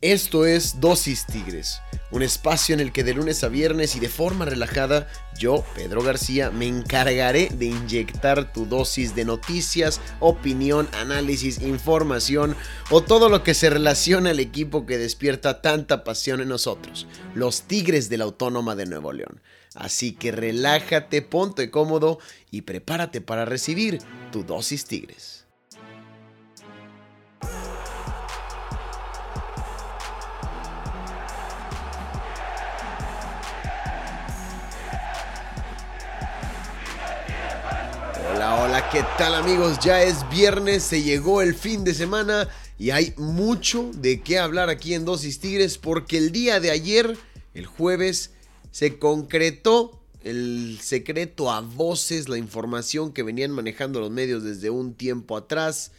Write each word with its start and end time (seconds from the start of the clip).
Esto 0.00 0.46
es 0.46 0.80
Dosis 0.80 1.26
Tigres, 1.26 1.80
un 2.12 2.22
espacio 2.22 2.72
en 2.72 2.78
el 2.78 2.92
que 2.92 3.02
de 3.02 3.14
lunes 3.14 3.42
a 3.42 3.48
viernes 3.48 3.96
y 3.96 3.98
de 3.98 4.08
forma 4.08 4.44
relajada, 4.44 5.08
yo, 5.36 5.64
Pedro 5.74 6.04
García, 6.04 6.52
me 6.52 6.68
encargaré 6.68 7.48
de 7.48 7.64
inyectar 7.64 8.52
tu 8.52 8.64
dosis 8.64 9.16
de 9.16 9.24
noticias, 9.24 10.00
opinión, 10.20 10.88
análisis, 10.92 11.60
información 11.62 12.54
o 12.90 13.02
todo 13.02 13.28
lo 13.28 13.42
que 13.42 13.54
se 13.54 13.70
relaciona 13.70 14.30
al 14.30 14.38
equipo 14.38 14.86
que 14.86 14.98
despierta 14.98 15.62
tanta 15.62 16.04
pasión 16.04 16.40
en 16.40 16.50
nosotros, 16.50 17.08
los 17.34 17.62
Tigres 17.62 18.08
de 18.08 18.18
la 18.18 18.24
Autónoma 18.24 18.76
de 18.76 18.86
Nuevo 18.86 19.12
León. 19.12 19.40
Así 19.74 20.12
que 20.12 20.30
relájate, 20.30 21.22
ponte 21.22 21.72
cómodo 21.72 22.20
y 22.52 22.62
prepárate 22.62 23.20
para 23.20 23.46
recibir 23.46 23.98
tu 24.30 24.44
dosis 24.44 24.84
Tigres. 24.84 25.37
¿Qué 38.92 39.04
tal 39.18 39.34
amigos? 39.34 39.78
Ya 39.84 40.02
es 40.02 40.28
viernes, 40.30 40.82
se 40.82 41.02
llegó 41.02 41.42
el 41.42 41.54
fin 41.54 41.84
de 41.84 41.92
semana 41.92 42.48
y 42.78 42.90
hay 42.90 43.12
mucho 43.18 43.90
de 43.94 44.22
qué 44.22 44.38
hablar 44.38 44.70
aquí 44.70 44.94
en 44.94 45.04
Dosis 45.04 45.40
Tigres 45.40 45.76
porque 45.76 46.16
el 46.16 46.32
día 46.32 46.58
de 46.58 46.70
ayer, 46.70 47.18
el 47.52 47.66
jueves, 47.66 48.30
se 48.70 48.98
concretó 48.98 50.00
el 50.24 50.78
secreto 50.80 51.50
a 51.50 51.60
voces, 51.60 52.30
la 52.30 52.38
información 52.38 53.12
que 53.12 53.22
venían 53.22 53.50
manejando 53.50 54.00
los 54.00 54.10
medios 54.10 54.42
desde 54.42 54.70
un 54.70 54.94
tiempo 54.94 55.36
atrás, 55.36 55.92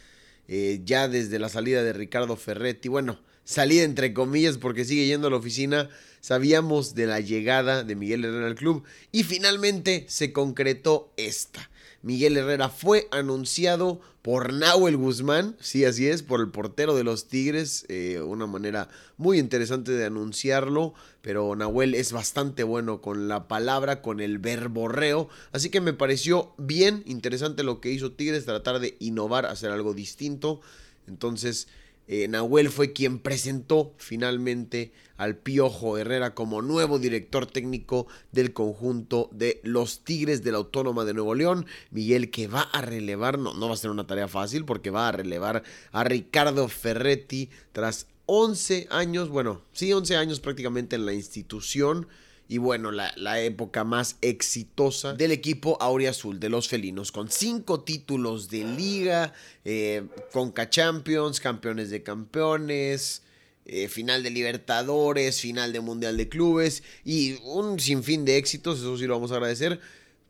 eh, 0.48 0.82
ya 0.84 1.08
desde 1.08 1.38
la 1.38 1.50
salida 1.50 1.84
de 1.84 1.94
Ricardo 1.94 2.38
Ferretti, 2.38 2.90
bueno, 2.90 3.20
salida 3.44 3.84
entre 3.84 4.14
comillas 4.14 4.58
porque 4.58 4.86
sigue 4.86 5.06
yendo 5.06 5.28
a 5.28 5.32
la 5.32 5.38
oficina, 5.38 5.90
sabíamos 6.22 6.96
de 6.96 7.06
la 7.06 7.20
llegada 7.20 7.84
de 7.84 7.96
Miguel 7.96 8.26
Herrera 8.26 8.48
al 8.48 8.56
club 8.56 8.84
y 9.12 9.24
finalmente 9.24 10.06
se 10.08 10.34
concretó 10.34 11.14
esta. 11.18 11.70
Miguel 12.02 12.38
Herrera 12.38 12.70
fue 12.70 13.08
anunciado 13.12 14.00
por 14.22 14.54
Nahuel 14.54 14.98
Guzmán, 14.98 15.56
sí, 15.60 15.86
así 15.86 16.08
es, 16.08 16.24
por 16.24 16.40
el 16.42 16.50
portero 16.50 16.96
de 16.96 17.04
los 17.04 17.28
Tigres, 17.28 17.86
eh, 17.90 18.22
una 18.22 18.48
manera 18.48 18.90
muy 19.18 19.40
interesante 19.40 19.92
de 19.92 20.06
anunciarlo, 20.06 20.94
pero 21.22 21.56
Nahuel 21.56 21.96
es 21.96 22.12
bastante 22.12 22.64
bueno 22.64 23.02
con 23.02 23.28
la 23.28 23.48
palabra, 23.48 24.02
con 24.02 24.20
el 24.20 24.40
verborreo, 24.40 25.30
así 25.52 25.70
que 25.70 25.82
me 25.82 25.94
pareció 25.94 26.54
bien 26.58 27.04
interesante 27.06 27.64
lo 27.64 27.82
que 27.82 27.92
hizo 27.92 28.12
Tigres, 28.12 28.46
tratar 28.46 28.80
de 28.80 28.98
innovar, 29.00 29.46
hacer 29.46 29.72
algo 29.72 29.94
distinto, 29.94 30.62
entonces 31.08 31.68
eh, 32.12 32.28
Nahuel 32.28 32.72
fue 32.72 32.92
quien 32.92 33.20
presentó 33.20 33.94
finalmente 33.98 34.92
al 35.16 35.38
Piojo 35.38 35.96
Herrera 36.00 36.34
como 36.34 36.64
nuevo 36.64 36.98
director 36.98 37.46
técnico 37.46 38.08
del 38.32 38.52
conjunto 38.52 39.30
de 39.32 39.62
los 39.64 40.04
Tigres 40.04 40.44
de 40.44 40.52
la 40.52 40.58
Autónoma 40.58 41.06
de 41.06 41.14
Nuevo 41.14 41.36
León. 41.36 41.68
Miguel 41.92 42.32
que 42.32 42.48
va 42.48 42.62
a 42.62 42.82
relevar, 42.82 43.38
no, 43.38 43.54
no 43.54 43.68
va 43.68 43.76
a 43.76 43.78
ser 43.78 43.92
una 43.92 44.08
tarea 44.08 44.28
fácil 44.28 44.66
porque 44.66 44.90
va 44.90 45.08
a 45.08 45.12
relevar 45.12 45.62
a 45.92 46.04
Ricardo 46.04 46.68
Ferretti 46.68 47.52
tras 47.74 48.08
11 48.26 48.88
años, 48.90 49.30
bueno, 49.30 49.62
sí, 49.72 49.94
11 49.94 50.16
años 50.18 50.40
prácticamente 50.40 50.96
en 50.96 51.06
la 51.06 51.14
institución 51.14 52.08
y 52.52 52.58
bueno, 52.58 52.90
la, 52.92 53.42
época 53.42 53.84
más 53.84 54.18
exitosa 54.22 55.14
del 55.14 55.32
equipo 55.32 55.78
Auriazul 55.80 56.40
de 56.40 56.50
los 56.50 56.68
felinos, 56.68 57.12
con 57.12 57.30
cinco 57.30 57.82
títulos 57.82 58.50
de 58.50 58.64
liga, 58.64 59.34
eh, 59.64 60.08
Conca 60.34 60.68
Champions, 60.68 61.40
campeones 61.40 61.92
de 61.92 62.02
campeones, 62.02 63.22
eh, 63.66 63.88
final 63.88 64.24
de 64.24 64.32
Libertadores, 64.32 65.40
final 65.40 65.72
de 65.72 65.80
Mundial 65.80 66.18
de 66.18 66.28
Clubes 66.28 66.82
y 67.06 67.38
un 67.44 67.80
sinfín 67.80 68.26
de 68.26 68.38
éxitos, 68.38 68.80
eso 68.80 68.98
sí 68.98 69.06
lo 69.06 69.14
vamos 69.14 69.32
a 69.32 69.36
agradecer, 69.36 69.80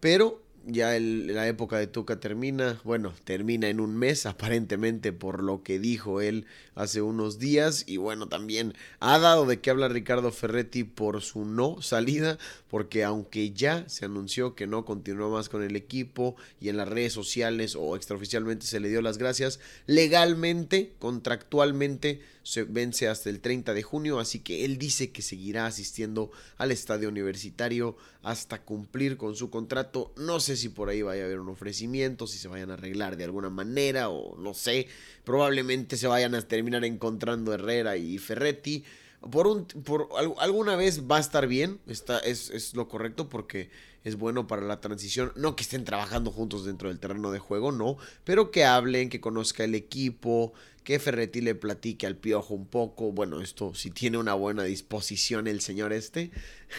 pero 0.02 0.42
ya 0.66 0.98
la 1.00 1.48
época 1.48 1.78
de 1.78 1.88
Tuca 1.88 2.20
termina, 2.20 2.80
bueno, 2.84 3.14
termina 3.24 3.70
en 3.70 3.80
un 3.80 3.96
mes 3.97 4.25
aparentemente 4.25 5.14
por 5.14 5.44
lo 5.44 5.64
que 5.64 5.80
dijo 5.80 6.22
él 6.22 6.46
hace 6.75 7.02
unos 7.02 7.40
días. 7.40 7.84
Y 7.88 7.97
bueno, 7.97 8.28
también 8.28 8.74
ha 9.00 9.19
dado 9.19 9.46
de 9.46 9.59
qué 9.59 9.69
hablar 9.69 9.94
Ricardo 9.94 10.31
Ferretti 10.31 10.84
por 10.84 11.22
su 11.22 11.46
no 11.46 11.81
salida, 11.81 12.38
porque 12.69 13.03
aunque 13.03 13.52
ya 13.52 13.88
se 13.90 14.06
anunció 14.06 14.56
que 14.56 14.68
no 14.68 14.86
continuó 14.86 15.30
más 15.30 15.50
con 15.50 15.64
el 15.64 15.75
equipo 15.75 16.36
y 16.59 16.69
en 16.69 16.78
las 16.78 16.88
redes 16.88 17.14
sociales 17.14 17.75
o 17.75 17.96
extraoficialmente 17.96 18.66
se 18.66 18.80
le 18.80 18.90
dio 18.90 19.02
las 19.02 19.18
gracias, 19.18 19.59
legalmente, 19.88 20.94
contractualmente 21.00 22.22
se 22.50 22.64
vence 22.64 23.08
hasta 23.08 23.30
el 23.30 23.42
30 23.42 23.76
de 23.76 23.84
junio, 23.84 24.18
así 24.18 24.40
que 24.40 24.66
él 24.66 24.80
dice 24.80 25.12
que 25.12 25.22
seguirá 25.22 25.68
asistiendo 25.68 26.32
al 26.58 26.72
estadio 26.72 27.08
universitario 27.08 27.96
hasta 28.24 28.64
cumplir 28.64 29.18
con 29.18 29.36
su 29.36 29.52
contrato. 29.52 30.12
No 30.18 30.40
sé 30.40 30.58
si 30.58 30.70
por 30.70 30.90
ahí 30.90 31.04
vaya 31.04 31.22
a 31.22 31.26
haber 31.28 31.42
un 31.42 31.50
ofrecimiento, 31.50 32.26
si 32.26 32.40
se 32.40 32.48
vayan 32.48 32.72
a 32.72 32.74
arreglar 32.74 33.18
de 33.18 33.26
alguna 33.26 33.52
manera 33.52 34.10
o 34.10 34.36
no 34.36 34.56
sé, 34.56 34.88
probablemente 35.24 35.96
se 35.96 36.08
vayan 36.08 36.34
a 36.34 36.42
terminar 36.42 36.84
encontrando 36.86 37.54
Herrera 37.54 37.98
y 37.98 38.18
Ferretti. 38.18 38.84
Por, 39.31 39.46
un, 39.46 39.66
por 39.66 40.10
alguna 40.40 40.76
vez 40.76 41.04
va 41.04 41.18
a 41.18 41.20
estar 41.20 41.46
bien, 41.46 41.80
está, 41.86 42.18
es, 42.18 42.50
es 42.50 42.74
lo 42.74 42.88
correcto 42.88 43.30
porque 43.30 43.70
es 44.04 44.16
bueno 44.16 44.48
para 44.48 44.62
la 44.62 44.82
transición. 44.82 45.32
No 45.36 45.56
que 45.56 45.64
estén 45.64 45.86
trabajando 45.86 46.32
juntos 46.32 46.66
dentro 46.66 46.90
del 46.90 47.00
terreno 47.00 47.32
de 47.32 47.40
juego, 47.40 47.72
no, 47.72 47.98
pero 48.24 48.52
que 48.52 48.66
hablen, 48.66 49.10
que 49.10 49.22
conozca 49.22 49.64
el 49.64 49.76
equipo, 49.76 50.54
que 50.84 51.00
Ferretti 51.00 51.42
le 51.42 51.56
platique 51.56 52.08
al 52.08 52.16
piojo 52.16 52.54
un 52.54 52.66
poco. 52.66 53.12
Bueno, 53.12 53.42
esto 53.42 53.76
si 53.76 53.92
tiene 53.92 54.18
una 54.18 54.34
buena 54.34 54.64
disposición 54.64 55.48
el 55.48 55.62
señor 55.62 55.94
este. 55.94 56.32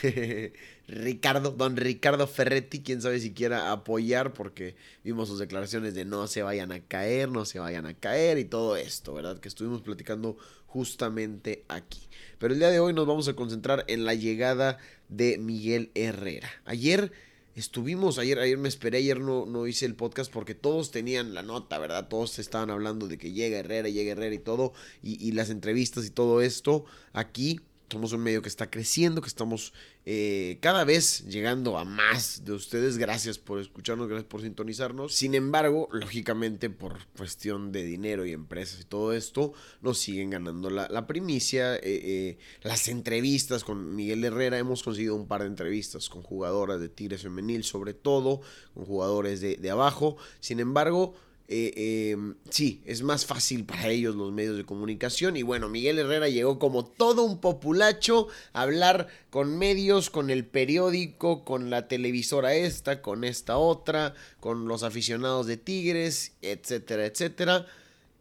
Ricardo, 0.88 1.52
don 1.52 1.76
Ricardo 1.76 2.26
Ferretti, 2.26 2.82
quién 2.82 3.00
sabe 3.00 3.20
si 3.20 3.32
quiera 3.32 3.70
apoyar, 3.70 4.32
porque 4.32 4.74
vimos 5.04 5.28
sus 5.28 5.38
declaraciones 5.38 5.94
de 5.94 6.04
no 6.04 6.26
se 6.26 6.42
vayan 6.42 6.72
a 6.72 6.80
caer, 6.80 7.28
no 7.28 7.44
se 7.44 7.60
vayan 7.60 7.86
a 7.86 7.94
caer 7.94 8.38
y 8.38 8.44
todo 8.44 8.76
esto, 8.76 9.14
¿verdad? 9.14 9.38
Que 9.38 9.46
estuvimos 9.46 9.82
platicando 9.82 10.36
justamente 10.72 11.64
aquí. 11.68 12.00
Pero 12.38 12.54
el 12.54 12.60
día 12.60 12.70
de 12.70 12.78
hoy 12.78 12.92
nos 12.92 13.06
vamos 13.06 13.26
a 13.28 13.34
concentrar 13.34 13.84
en 13.88 14.04
la 14.04 14.14
llegada 14.14 14.78
de 15.08 15.36
Miguel 15.36 15.90
Herrera. 15.94 16.48
Ayer 16.64 17.10
estuvimos, 17.56 18.18
ayer, 18.18 18.38
ayer 18.38 18.56
me 18.56 18.68
esperé, 18.68 18.98
ayer 18.98 19.18
no, 19.18 19.46
no 19.46 19.66
hice 19.66 19.84
el 19.84 19.96
podcast 19.96 20.32
porque 20.32 20.54
todos 20.54 20.92
tenían 20.92 21.34
la 21.34 21.42
nota, 21.42 21.78
¿verdad? 21.78 22.06
Todos 22.08 22.38
estaban 22.38 22.70
hablando 22.70 23.08
de 23.08 23.18
que 23.18 23.32
llega 23.32 23.58
Herrera, 23.58 23.88
llega 23.88 24.12
Herrera 24.12 24.34
y 24.34 24.38
todo, 24.38 24.72
y, 25.02 25.22
y 25.26 25.32
las 25.32 25.50
entrevistas 25.50 26.06
y 26.06 26.10
todo 26.10 26.40
esto. 26.40 26.84
Aquí 27.12 27.60
somos 27.90 28.12
un 28.12 28.20
medio 28.20 28.42
que 28.42 28.48
está 28.48 28.70
creciendo, 28.70 29.20
que 29.20 29.28
estamos 29.28 29.72
eh, 30.06 30.58
cada 30.60 30.84
vez 30.84 31.24
llegando 31.26 31.78
a 31.78 31.84
más 31.84 32.44
de 32.44 32.52
ustedes. 32.52 32.98
Gracias 32.98 33.38
por 33.38 33.58
escucharnos, 33.60 34.08
gracias 34.08 34.28
por 34.28 34.42
sintonizarnos. 34.42 35.14
Sin 35.14 35.34
embargo, 35.34 35.88
lógicamente 35.92 36.70
por 36.70 37.06
cuestión 37.16 37.72
de 37.72 37.82
dinero 37.82 38.24
y 38.24 38.32
empresas 38.32 38.80
y 38.80 38.84
todo 38.84 39.12
esto, 39.12 39.52
nos 39.82 39.98
siguen 39.98 40.30
ganando 40.30 40.70
la, 40.70 41.06
primicia. 41.06 41.76
Eh, 41.76 41.80
eh, 41.82 42.38
las 42.62 42.88
entrevistas 42.88 43.64
con 43.64 43.94
Miguel 43.94 44.24
Herrera, 44.24 44.58
hemos 44.58 44.82
conseguido 44.82 45.16
un 45.16 45.26
par 45.26 45.42
de 45.42 45.48
entrevistas 45.48 46.08
con 46.08 46.22
jugadoras 46.22 46.80
de 46.80 46.88
Tigres 46.88 47.22
Femenil, 47.22 47.64
sobre 47.64 47.94
todo, 47.94 48.40
con 48.74 48.84
jugadores 48.84 49.40
de, 49.40 49.56
de 49.56 49.70
abajo. 49.70 50.16
Sin 50.40 50.60
embargo, 50.60 51.14
eh, 51.52 52.12
em, 52.12 52.36
sí, 52.48 52.80
es 52.86 53.02
más 53.02 53.26
fácil 53.26 53.64
para 53.64 53.88
ellos 53.88 54.14
los 54.14 54.30
medios 54.30 54.56
de 54.56 54.64
comunicación. 54.64 55.36
Y 55.36 55.42
bueno, 55.42 55.68
Miguel 55.68 55.98
Herrera 55.98 56.28
llegó 56.28 56.60
como 56.60 56.84
todo 56.84 57.24
un 57.24 57.40
populacho 57.40 58.28
a 58.52 58.62
hablar 58.62 59.08
con 59.30 59.58
medios, 59.58 60.10
con 60.10 60.30
el 60.30 60.46
periódico, 60.46 61.44
con 61.44 61.68
la 61.68 61.88
televisora 61.88 62.54
esta, 62.54 63.02
con 63.02 63.24
esta 63.24 63.58
otra, 63.58 64.14
con 64.38 64.68
los 64.68 64.84
aficionados 64.84 65.48
de 65.48 65.56
Tigres, 65.56 66.34
etcétera, 66.40 67.04
etcétera. 67.04 67.66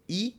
Y 0.07 0.37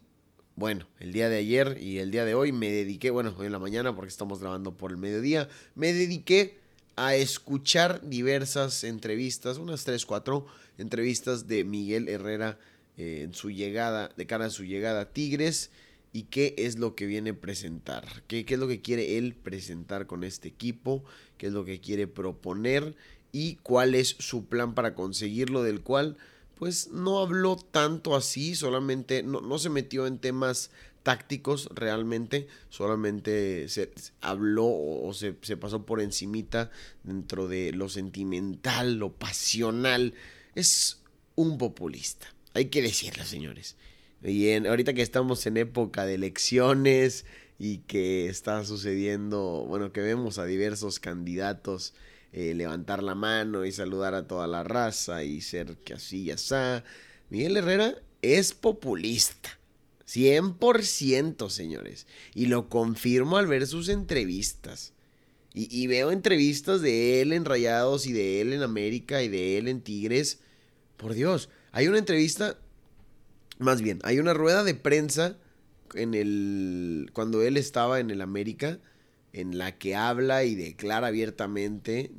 bueno, 0.57 0.89
el 0.99 1.13
día 1.13 1.29
de 1.29 1.37
ayer 1.37 1.79
y 1.81 1.99
el 1.99 2.11
día 2.11 2.25
de 2.25 2.35
hoy 2.35 2.51
me 2.51 2.73
dediqué, 2.73 3.11
bueno, 3.11 3.37
hoy 3.39 3.47
en 3.47 3.53
la 3.53 3.61
mañana 3.61 3.95
porque 3.95 4.11
estamos 4.11 4.41
grabando 4.41 4.77
por 4.77 4.91
el 4.91 4.97
mediodía, 4.97 5.49
me 5.77 5.93
dediqué 5.93 6.59
a 6.97 7.15
escuchar 7.15 8.01
diversas 8.03 8.83
entrevistas, 8.83 9.59
unas 9.59 9.85
3, 9.85 10.05
4 10.05 10.45
entrevistas 10.77 11.47
de 11.47 11.63
Miguel 11.63 12.09
Herrera 12.09 12.59
eh, 13.01 13.23
en 13.23 13.33
su 13.33 13.51
llegada, 13.51 14.11
de 14.15 14.27
cara 14.27 14.45
a 14.45 14.51
su 14.51 14.65
llegada 14.65 15.01
a 15.01 15.11
Tigres 15.11 15.71
y 16.13 16.25
qué 16.25 16.55
es 16.59 16.79
lo 16.79 16.95
que 16.95 17.07
viene 17.07 17.31
a 17.31 17.41
presentar, 17.41 18.05
¿Qué, 18.27 18.45
qué 18.45 18.55
es 18.55 18.61
lo 18.61 18.69
que 18.69 18.83
quiere 18.83 19.17
él 19.17 19.35
presentar 19.35 20.07
con 20.07 20.23
este 20.23 20.49
equipo, 20.49 21.03
qué 21.39 21.47
es 21.47 21.55
lo 21.55 21.65
que 21.65 21.81
quiere 21.81 22.07
proponer 22.07 22.95
y 23.33 23.55
cuál 23.63 23.95
es 23.95 24.17
su 24.19 24.45
plan 24.45 24.75
para 24.75 24.95
conseguirlo, 24.95 25.63
del 25.63 25.81
cual 25.81 26.19
pues 26.59 26.91
no 26.91 27.21
habló 27.21 27.57
tanto 27.57 28.15
así, 28.15 28.55
solamente 28.55 29.23
no, 29.23 29.41
no 29.41 29.59
se 29.59 29.71
metió 29.71 30.07
en 30.07 30.19
temas 30.19 30.71
tácticos 31.03 31.71
realmente, 31.75 32.49
solamente 32.69 33.67
se 33.71 33.91
habló 34.21 34.67
o 34.67 35.11
se, 35.15 35.37
se, 35.41 35.57
pasó 35.57 35.87
por 35.87 36.03
encimita 36.03 36.71
dentro 37.03 37.49
de 37.49 37.73
lo 37.73 37.89
sentimental, 37.89 38.97
lo 38.97 39.11
pasional, 39.11 40.13
es 40.55 41.01
un 41.35 41.57
populista. 41.57 42.27
Hay 42.55 42.67
que 42.67 42.83
decirlo, 42.83 43.25
señores. 43.25 43.77
Y 44.23 44.53
ahorita 44.53 44.93
que 44.93 45.03
estamos 45.03 45.47
en 45.47 45.57
época 45.57 46.05
de 46.05 46.15
elecciones 46.15 47.25
y 47.59 47.79
que 47.79 48.29
está 48.29 48.65
sucediendo, 48.65 49.65
bueno, 49.67 49.93
que 49.93 50.01
vemos 50.01 50.39
a 50.39 50.45
diversos 50.45 51.01
candidatos 51.01 51.95
eh, 52.33 52.55
levantar 52.55 53.03
la 53.03 53.17
mano 53.17 53.65
y 53.65 53.73
saludar 53.73 54.15
a 54.15 54.29
toda 54.29 54.47
la 54.47 54.63
raza 54.63 55.25
y 55.25 55.41
ser 55.41 55.77
que 55.79 55.95
así 55.95 56.23
y 56.25 56.31
así. 56.31 56.55
Miguel 57.29 57.57
Herrera 57.57 57.95
es 58.23 58.53
populista. 58.53 59.59
100%, 60.07 61.49
señores. 61.51 62.07
Y 62.35 62.47
lo 62.47 62.69
confirmo 62.69 63.37
al 63.37 63.47
ver 63.47 63.67
sus 63.67 63.89
entrevistas. 63.89 64.93
Y, 65.53 65.89
veo 65.89 66.13
entrevistas 66.13 66.81
de 66.81 67.21
él 67.21 67.33
en 67.33 67.45
Rayados 67.45 68.07
y 68.07 68.13
de 68.13 68.41
él 68.41 68.53
en 68.53 68.63
América 68.63 69.21
y 69.25 69.29
de 69.29 69.59
él 69.59 69.67
en 69.67 69.81
Tigres. 69.81 70.39
Por 70.97 71.15
Dios, 71.15 71.49
hay 71.73 71.89
una 71.89 71.99
entrevista, 71.99 72.57
más 73.59 73.83
bien, 73.83 74.01
hay 74.03 74.19
una 74.19 74.35
rueda 74.35 74.65
de 74.65 74.75
prensa 74.75 75.37
en 75.95 76.15
el 76.15 77.11
cuando 77.13 77.43
él 77.43 77.57
estaba 77.57 78.01
en 78.01 78.11
el 78.11 78.21
América 78.21 78.79
en 79.33 79.59
la 79.59 79.79
que 79.79 79.95
habla 79.95 80.45
y 80.45 80.55
declara 80.55 81.09
abiertamente 81.09 82.11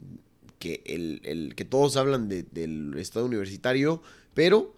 que, 0.60 0.82
el, 0.86 1.54
que 1.56 1.66
todos 1.66 1.98
hablan 1.98 2.30
del 2.30 2.94
estado 2.98 3.26
universitario, 3.26 4.02
pero 4.34 4.76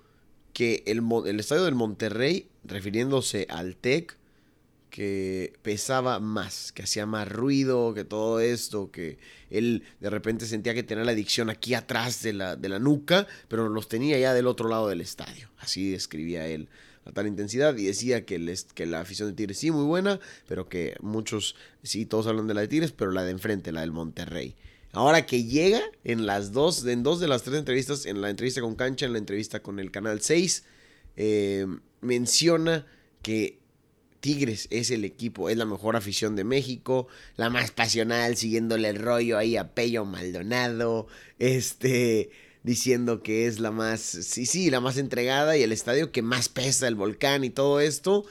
que 0.54 0.84
el, 0.88 1.04
el 1.26 1.40
estadio 1.40 1.64
del 1.64 1.76
Monterrey, 1.76 2.50
refiriéndose 2.64 3.48
al 3.50 3.76
TEC, 3.76 4.18
que 4.94 5.54
pesaba 5.64 6.20
más, 6.20 6.72
que 6.72 6.84
hacía 6.84 7.08
más 7.08 7.28
ruido, 7.28 7.96
que 7.96 8.06
todo 8.06 8.40
esto, 8.40 8.92
que 8.92 9.18
él 9.50 9.82
de 10.00 10.12
repente 10.12 10.46
sentía 10.46 10.76
que 10.76 10.84
tenía 10.84 11.04
la 11.04 11.14
adicción 11.14 11.50
aquí 11.50 11.74
atrás 11.74 12.22
de 12.22 12.32
la, 12.32 12.56
de 12.56 12.70
la 12.70 12.78
nuca, 12.78 13.26
pero 13.48 13.70
los 13.70 13.88
tenía 13.88 14.20
ya 14.20 14.36
del 14.36 14.46
otro 14.46 14.70
lado 14.70 14.88
del 14.88 15.02
estadio. 15.02 15.50
Así 15.58 15.90
describía 15.90 16.46
él 16.46 16.70
a 17.06 17.12
tal 17.12 17.26
intensidad 17.26 17.76
y 17.76 17.86
decía 17.86 18.24
que, 18.24 18.38
les, 18.38 18.66
que 18.66 18.86
la 18.86 19.02
afición 19.02 19.30
de 19.30 19.34
Tigres 19.34 19.58
sí 19.58 19.72
muy 19.72 19.84
buena, 19.84 20.20
pero 20.48 20.70
que 20.70 20.96
muchos, 21.02 21.56
sí, 21.82 22.06
todos 22.06 22.28
hablan 22.28 22.46
de 22.46 22.54
la 22.54 22.62
de 22.62 22.68
Tigres, 22.68 22.92
pero 22.92 23.10
la 23.10 23.24
de 23.24 23.32
enfrente, 23.32 23.72
la 23.72 23.82
del 23.82 23.92
Monterrey. 23.92 24.56
Ahora 24.92 25.26
que 25.26 25.44
llega 25.44 25.82
en 26.04 26.28
las 26.28 26.52
dos, 26.52 26.86
en 26.86 27.02
dos 27.02 27.20
de 27.20 27.28
las 27.28 27.42
tres 27.42 27.58
entrevistas, 27.58 28.06
en 28.06 28.22
la 28.22 28.30
entrevista 28.30 28.62
con 28.62 28.76
Cancha, 28.76 29.08
en 29.08 29.14
la 29.14 29.18
entrevista 29.18 29.60
con 29.64 29.80
el 29.80 29.90
Canal 29.90 30.22
6, 30.22 30.64
eh, 31.16 31.66
menciona 32.02 32.86
que 33.24 33.63
Tigres 34.24 34.70
es 34.72 34.90
el 34.90 35.04
equipo, 35.04 35.50
es 35.50 35.58
la 35.58 35.66
mejor 35.66 35.98
afición 35.98 36.38
de 36.38 36.46
México, 36.46 37.10
la 37.36 37.50
más 37.50 37.72
pasional, 37.72 38.38
siguiéndole 38.38 38.88
el 38.88 38.96
rollo 38.96 39.38
ahí 39.38 39.58
a 39.58 39.76
Pello 39.76 40.06
Maldonado, 40.06 41.08
este, 41.40 42.30
diciendo 42.64 43.22
que 43.22 43.48
es 43.48 43.60
la 43.60 43.72
más, 43.72 44.00
sí, 44.00 44.46
sí, 44.46 44.70
la 44.70 44.80
más 44.80 44.98
entregada 44.98 45.58
y 45.58 45.64
el 45.64 45.74
estadio 45.74 46.14
que 46.14 46.22
más 46.22 46.48
pesa 46.48 46.88
el 46.88 46.96
volcán 46.96 47.44
y 47.44 47.50
todo 47.50 47.82
esto. 47.82 48.24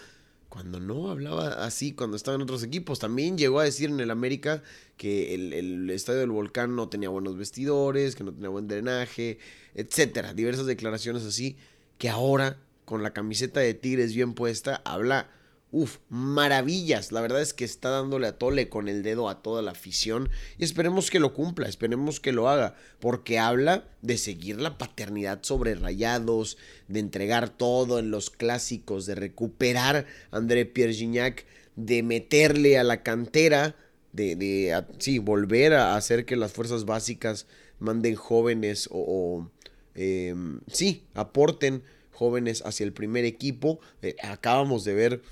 Cuando 0.49 0.81
no 0.81 1.11
hablaba 1.11 1.63
así, 1.63 1.93
cuando 1.93 2.17
estaba 2.17 2.37
en 2.37 2.43
otros 2.43 2.63
equipos, 2.63 2.99
también 2.99 3.37
llegó 3.37 3.61
a 3.61 3.65
decir 3.65 3.91
en 3.91 4.01
el 4.01 4.11
América 4.11 4.63
que 4.97 5.35
el, 5.35 5.91
estadio 5.91 6.21
del 6.21 6.31
volcán 6.31 6.75
no 6.75 6.89
tenía 6.89 7.11
buenos 7.11 7.37
vestidores, 7.37 8.17
que 8.17 8.25
no 8.25 8.33
tenía 8.33 8.49
buen 8.49 8.67
drenaje, 8.67 9.37
etcétera. 9.75 10.33
Diversas 10.33 10.65
declaraciones 10.65 11.25
así, 11.25 11.59
que 11.99 12.09
ahora, 12.09 12.57
con 12.87 13.03
la 13.03 13.13
camiseta 13.13 13.61
de 13.61 13.75
Tigres 13.75 14.15
bien 14.15 14.33
puesta, 14.33 14.81
habla 14.87 15.29
Uf, 15.73 15.97
maravillas. 16.11 17.13
La 17.13 17.23
verdad 17.23 17.41
es 17.41 17.55
que 17.55 17.65
está 17.65 17.89
dándole 17.89 18.27
a 18.27 18.37
tole 18.37 18.69
con 18.69 18.89
el 18.89 19.03
dedo 19.03 19.31
a 19.31 19.43
toda 19.43 19.63
la 19.63 19.71
afición. 19.71 20.29
Y 20.59 20.65
esperemos 20.65 21.11
que 21.11 21.19
lo 21.19 21.33
cumpla, 21.33 21.67
esperemos 21.67 22.21
que 22.21 22.33
lo 22.33 22.51
haga. 22.51 22.75
Porque 23.01 23.39
habla 23.39 23.85
de 24.03 24.19
seguir 24.19 24.61
la 24.61 24.77
paternidad 24.77 25.39
sobre 25.41 25.75
rayados, 25.75 26.59
de 26.89 27.01
entregar 27.01 27.49
todo 27.49 27.99
en 27.99 28.11
los 28.11 28.29
clásicos, 28.29 29.07
de 29.07 29.15
recuperar 29.15 30.07
a 30.31 30.37
André 30.37 30.67
Pierre 30.67 30.93
Gignac, 30.93 31.47
de 31.75 32.03
meterle 32.03 32.79
a 32.79 32.85
la 32.85 33.03
cantera, 33.03 33.75
de, 34.13 34.37
de 34.37 34.85
sí, 34.99 35.19
volver 35.19 35.73
a 35.73 35.97
hacer 35.97 36.27
que 36.27 36.37
las 36.37 36.53
fuerzas 36.53 36.85
básicas 36.85 37.47
manden 37.79 38.15
jóvenes 38.15 38.91
o, 38.93 39.49
em, 39.95 40.61
sí, 40.71 41.05
aporten 41.15 41.83
jóvenes 42.11 42.63
hacia 42.67 42.85
el 42.85 42.93
primer 42.93 43.25
equipo. 43.25 43.81
Eh, 44.03 44.17
acabamos 44.23 44.85
de 44.85 44.93
ver 44.93 45.23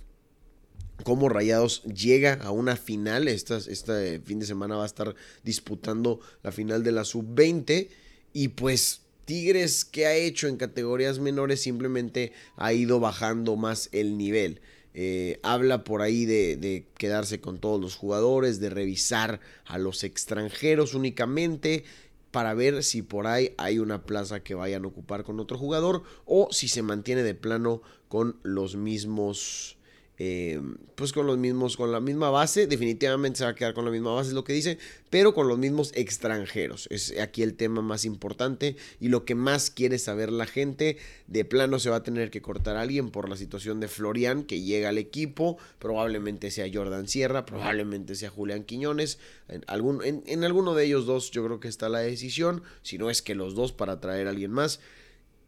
cómo 1.02 1.28
Rayados 1.28 1.82
llega 1.84 2.34
a 2.34 2.50
una 2.50 2.76
final. 2.76 3.28
este 3.28 4.20
fin 4.20 4.38
de 4.38 4.46
semana 4.46 4.76
va 4.76 4.84
a 4.84 4.86
estar 4.86 5.14
disputando 5.42 6.20
la 6.42 6.52
final 6.52 6.82
de 6.82 6.92
la 6.92 7.04
sub-20. 7.04 7.88
Y 8.32 8.48
pues 8.48 9.02
Tigres, 9.24 9.84
que 9.84 10.06
ha 10.06 10.14
hecho 10.14 10.48
en 10.48 10.56
categorías 10.56 11.18
menores? 11.18 11.62
Simplemente 11.62 12.32
ha 12.56 12.72
ido 12.72 13.00
bajando 13.00 13.56
más 13.56 13.88
el 13.92 14.18
nivel. 14.18 14.60
Eh, 14.92 15.38
habla 15.44 15.84
por 15.84 16.02
ahí 16.02 16.24
de, 16.24 16.56
de, 16.56 16.86
quedarse 16.98 17.40
con 17.40 17.58
todos 17.58 17.80
los 17.80 17.94
jugadores, 17.94 18.58
de 18.58 18.70
revisar 18.70 19.40
a 19.64 19.78
los 19.78 20.02
extranjeros 20.02 20.94
únicamente 20.94 21.84
para 22.30 22.54
ver 22.54 22.82
si 22.82 23.02
por 23.02 23.26
ahí 23.26 23.52
hay 23.56 23.78
una 23.78 24.02
plaza 24.02 24.40
que 24.40 24.54
vayan 24.54 24.84
a 24.84 24.88
ocupar 24.88 25.24
con 25.24 25.40
otro 25.40 25.58
jugador 25.58 26.02
o 26.26 26.48
si 26.50 26.68
se 26.68 26.82
mantiene 26.82 27.22
de 27.22 27.34
plano 27.34 27.82
con 28.08 28.36
los 28.42 28.76
mismos 28.76 29.78
eh, 30.22 30.60
pues 30.96 31.14
con 31.14 31.26
los 31.26 31.38
mismos, 31.38 31.78
con 31.78 31.92
la 31.92 31.98
misma 31.98 32.28
base, 32.28 32.66
definitivamente 32.66 33.38
se 33.38 33.44
va 33.44 33.52
a 33.52 33.54
quedar 33.54 33.72
con 33.72 33.86
la 33.86 33.90
misma 33.90 34.12
base, 34.12 34.28
es 34.28 34.34
lo 34.34 34.44
que 34.44 34.52
dice, 34.52 34.76
pero 35.08 35.32
con 35.32 35.48
los 35.48 35.56
mismos 35.56 35.92
extranjeros. 35.94 36.88
Es 36.90 37.18
aquí 37.18 37.42
el 37.42 37.54
tema 37.54 37.80
más 37.80 38.04
importante 38.04 38.76
y 39.00 39.08
lo 39.08 39.24
que 39.24 39.34
más 39.34 39.70
quiere 39.70 39.98
saber 39.98 40.30
la 40.30 40.44
gente. 40.44 40.98
De 41.26 41.46
plano 41.46 41.78
se 41.78 41.88
va 41.88 41.96
a 41.96 42.02
tener 42.02 42.30
que 42.30 42.42
cortar 42.42 42.76
a 42.76 42.82
alguien 42.82 43.08
por 43.08 43.30
la 43.30 43.36
situación 43.38 43.80
de 43.80 43.88
Florian, 43.88 44.42
que 44.44 44.60
llega 44.60 44.90
al 44.90 44.98
equipo, 44.98 45.56
probablemente 45.78 46.50
sea 46.50 46.68
Jordan 46.70 47.08
Sierra, 47.08 47.46
probablemente 47.46 48.14
sea 48.14 48.28
Julián 48.28 48.64
Quiñones. 48.64 49.18
En, 49.48 49.64
en, 50.04 50.22
en 50.26 50.44
alguno 50.44 50.74
de 50.74 50.84
ellos 50.84 51.06
dos 51.06 51.30
yo 51.30 51.42
creo 51.46 51.60
que 51.60 51.68
está 51.68 51.88
la 51.88 52.00
decisión, 52.00 52.62
si 52.82 52.98
no 52.98 53.08
es 53.08 53.22
que 53.22 53.34
los 53.34 53.54
dos 53.54 53.72
para 53.72 54.02
traer 54.02 54.26
a 54.26 54.30
alguien 54.30 54.50
más. 54.50 54.80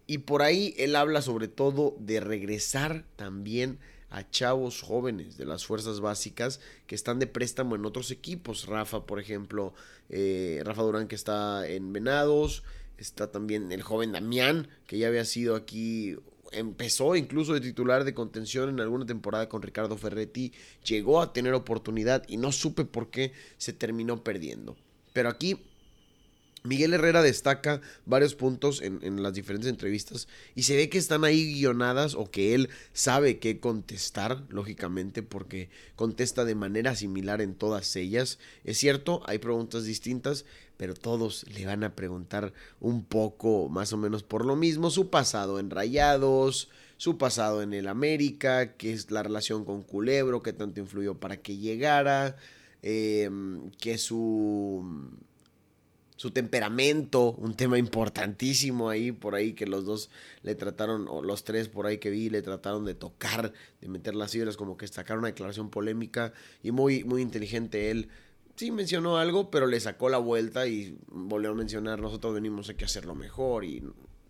Y 0.07 0.19
por 0.19 0.41
ahí 0.41 0.75
él 0.79 0.97
habla 0.97 1.21
sobre 1.21 1.49
todo 1.49 1.95
de 2.01 2.21
regresar 2.21 3.05
también 3.17 3.79
a 4.13 4.29
chavos 4.31 4.83
jóvenes 4.83 5.39
de 5.39 5.47
las 5.47 5.65
fuerzas 5.65 6.01
básicas 6.01 6.61
que 6.87 6.95
están 6.95 7.19
de 7.19 7.27
préstamo 7.27 7.75
en 7.77 7.87
otros 7.87 8.11
equipos. 8.11 8.67
Rafa, 8.67 9.07
por 9.07 9.19
ejemplo, 9.19 9.73
eh, 10.11 10.61
Rafa 10.65 10.83
Durán 10.83 11.09
que 11.09 11.15
está 11.15 11.67
en 11.67 11.93
Venados, 11.95 12.63
está 12.99 13.33
también 13.33 13.73
el 13.73 13.83
joven 13.83 14.13
Damián, 14.13 14.69
que 14.87 14.99
ya 14.99 15.09
había 15.09 15.25
sido 15.25 15.57
aquí, 15.57 16.15
empezó 16.53 17.17
incluso 17.17 17.55
de 17.55 17.63
titular 17.63 18.05
de 18.05 18.13
contención 18.13 18.69
en 18.69 18.81
alguna 18.81 19.07
temporada 19.07 19.49
con 19.49 19.63
Ricardo 19.63 19.97
Ferretti, 19.97 20.53
llegó 20.85 21.23
a 21.23 21.33
tener 21.33 21.55
oportunidad 21.55 22.23
y 22.29 22.37
no 22.37 22.53
supe 22.53 22.85
por 22.85 23.11
qué 23.11 23.33
se 23.57 23.73
terminó 23.73 24.23
perdiendo. 24.23 24.77
Pero 25.15 25.31
aquí 25.31 25.59
Miguel 26.65 26.95
Herrera 26.95 27.23
destaca 27.23 27.81
varios 28.07 28.37
puntos 28.37 28.83
en, 28.83 29.23
las 29.23 29.35
diferentes 29.35 29.69
entrevistas 29.69 30.29
y 30.55 30.63
se 30.63 30.77
ve 30.77 30.89
que 30.89 30.99
están 30.99 31.25
ahí 31.25 31.55
guionadas 31.55 32.15
o 32.15 32.31
que 32.31 32.55
él 32.55 32.69
sabe 32.93 33.41
qué 33.41 33.59
contestar, 33.59 34.45
lógicamente, 34.49 35.23
porque 35.25 35.71
contesta 35.97 36.45
de 36.45 36.55
manera 36.55 36.95
similar 36.95 37.41
en 37.41 37.55
todas 37.55 37.97
ellas. 37.97 38.39
Es 38.63 38.79
cierto, 38.79 39.23
hay 39.27 39.39
preguntas 39.39 39.85
distintas, 39.85 40.45
pero 40.77 40.95
todos 40.95 41.45
le 41.49 41.67
van 41.67 41.83
a 41.83 41.97
preguntar 41.97 42.53
un 42.81 43.05
poco 43.05 43.69
más 43.69 43.93
o 43.93 43.97
menos 43.97 44.23
por 44.23 44.45
lo 44.45 44.55
mismo, 44.55 44.91
su 44.91 45.11
pasado 45.11 45.59
en 45.59 45.69
Rayados, 45.69 46.71
su 46.97 47.19
pasado 47.19 47.63
en 47.63 47.75
el 47.75 47.89
América, 47.89 48.77
qué 48.77 48.93
es 48.93 49.11
la 49.11 49.25
relación 49.25 49.65
con 49.65 49.83
Culebro, 49.83 50.43
qué 50.43 50.53
tanto 50.53 50.79
influyó 50.79 51.19
para 51.19 51.39
que 51.39 51.57
llegara, 51.57 52.37
eh, 52.83 53.29
que 53.81 53.99
su 53.99 55.11
su 56.23 56.31
temperamento, 56.31 57.33
un 57.33 57.57
tema 57.57 57.79
importantísimo 57.79 58.89
ahí, 58.89 59.11
por 59.11 59.35
ahí 59.35 59.55
que 59.55 59.67
los 59.67 59.85
dos 59.85 60.09
le 60.45 60.55
trataron, 60.55 61.09
o 61.09 61.21
los 61.21 61.43
tres 61.43 61.69
por 61.69 61.85
ahí 61.85 61.99
que 61.99 62.11
vi, 62.11 62.31
le 62.31 62.43
trataron 62.43 62.85
de 62.85 62.95
tocar, 62.95 63.53
de 63.81 63.89
meter 63.89 64.15
las 64.15 64.31
fibras, 64.31 64.57
como 64.57 64.77
que 64.77 64.87
sacar 64.87 65.19
una 65.19 65.27
declaración 65.27 65.69
polémica 65.69 66.33
y 66.63 66.71
muy, 66.71 67.03
muy 67.03 67.23
inteligente 67.23 67.91
él. 67.91 68.09
Sí 68.55 68.71
mencionó 68.71 69.19
algo, 69.19 69.51
pero 69.51 69.67
le 69.67 69.81
sacó 69.81 70.11
la 70.11 70.19
vuelta 70.19 70.69
y 70.69 70.97
volvió 71.09 71.51
a 71.51 71.55
mencionar, 71.55 71.99
nosotros 71.99 72.35
venimos 72.35 72.71
aquí 72.71 72.85
a 72.85 72.87
hacerlo 72.87 73.17
mejor 73.17 73.65
y 73.65 73.83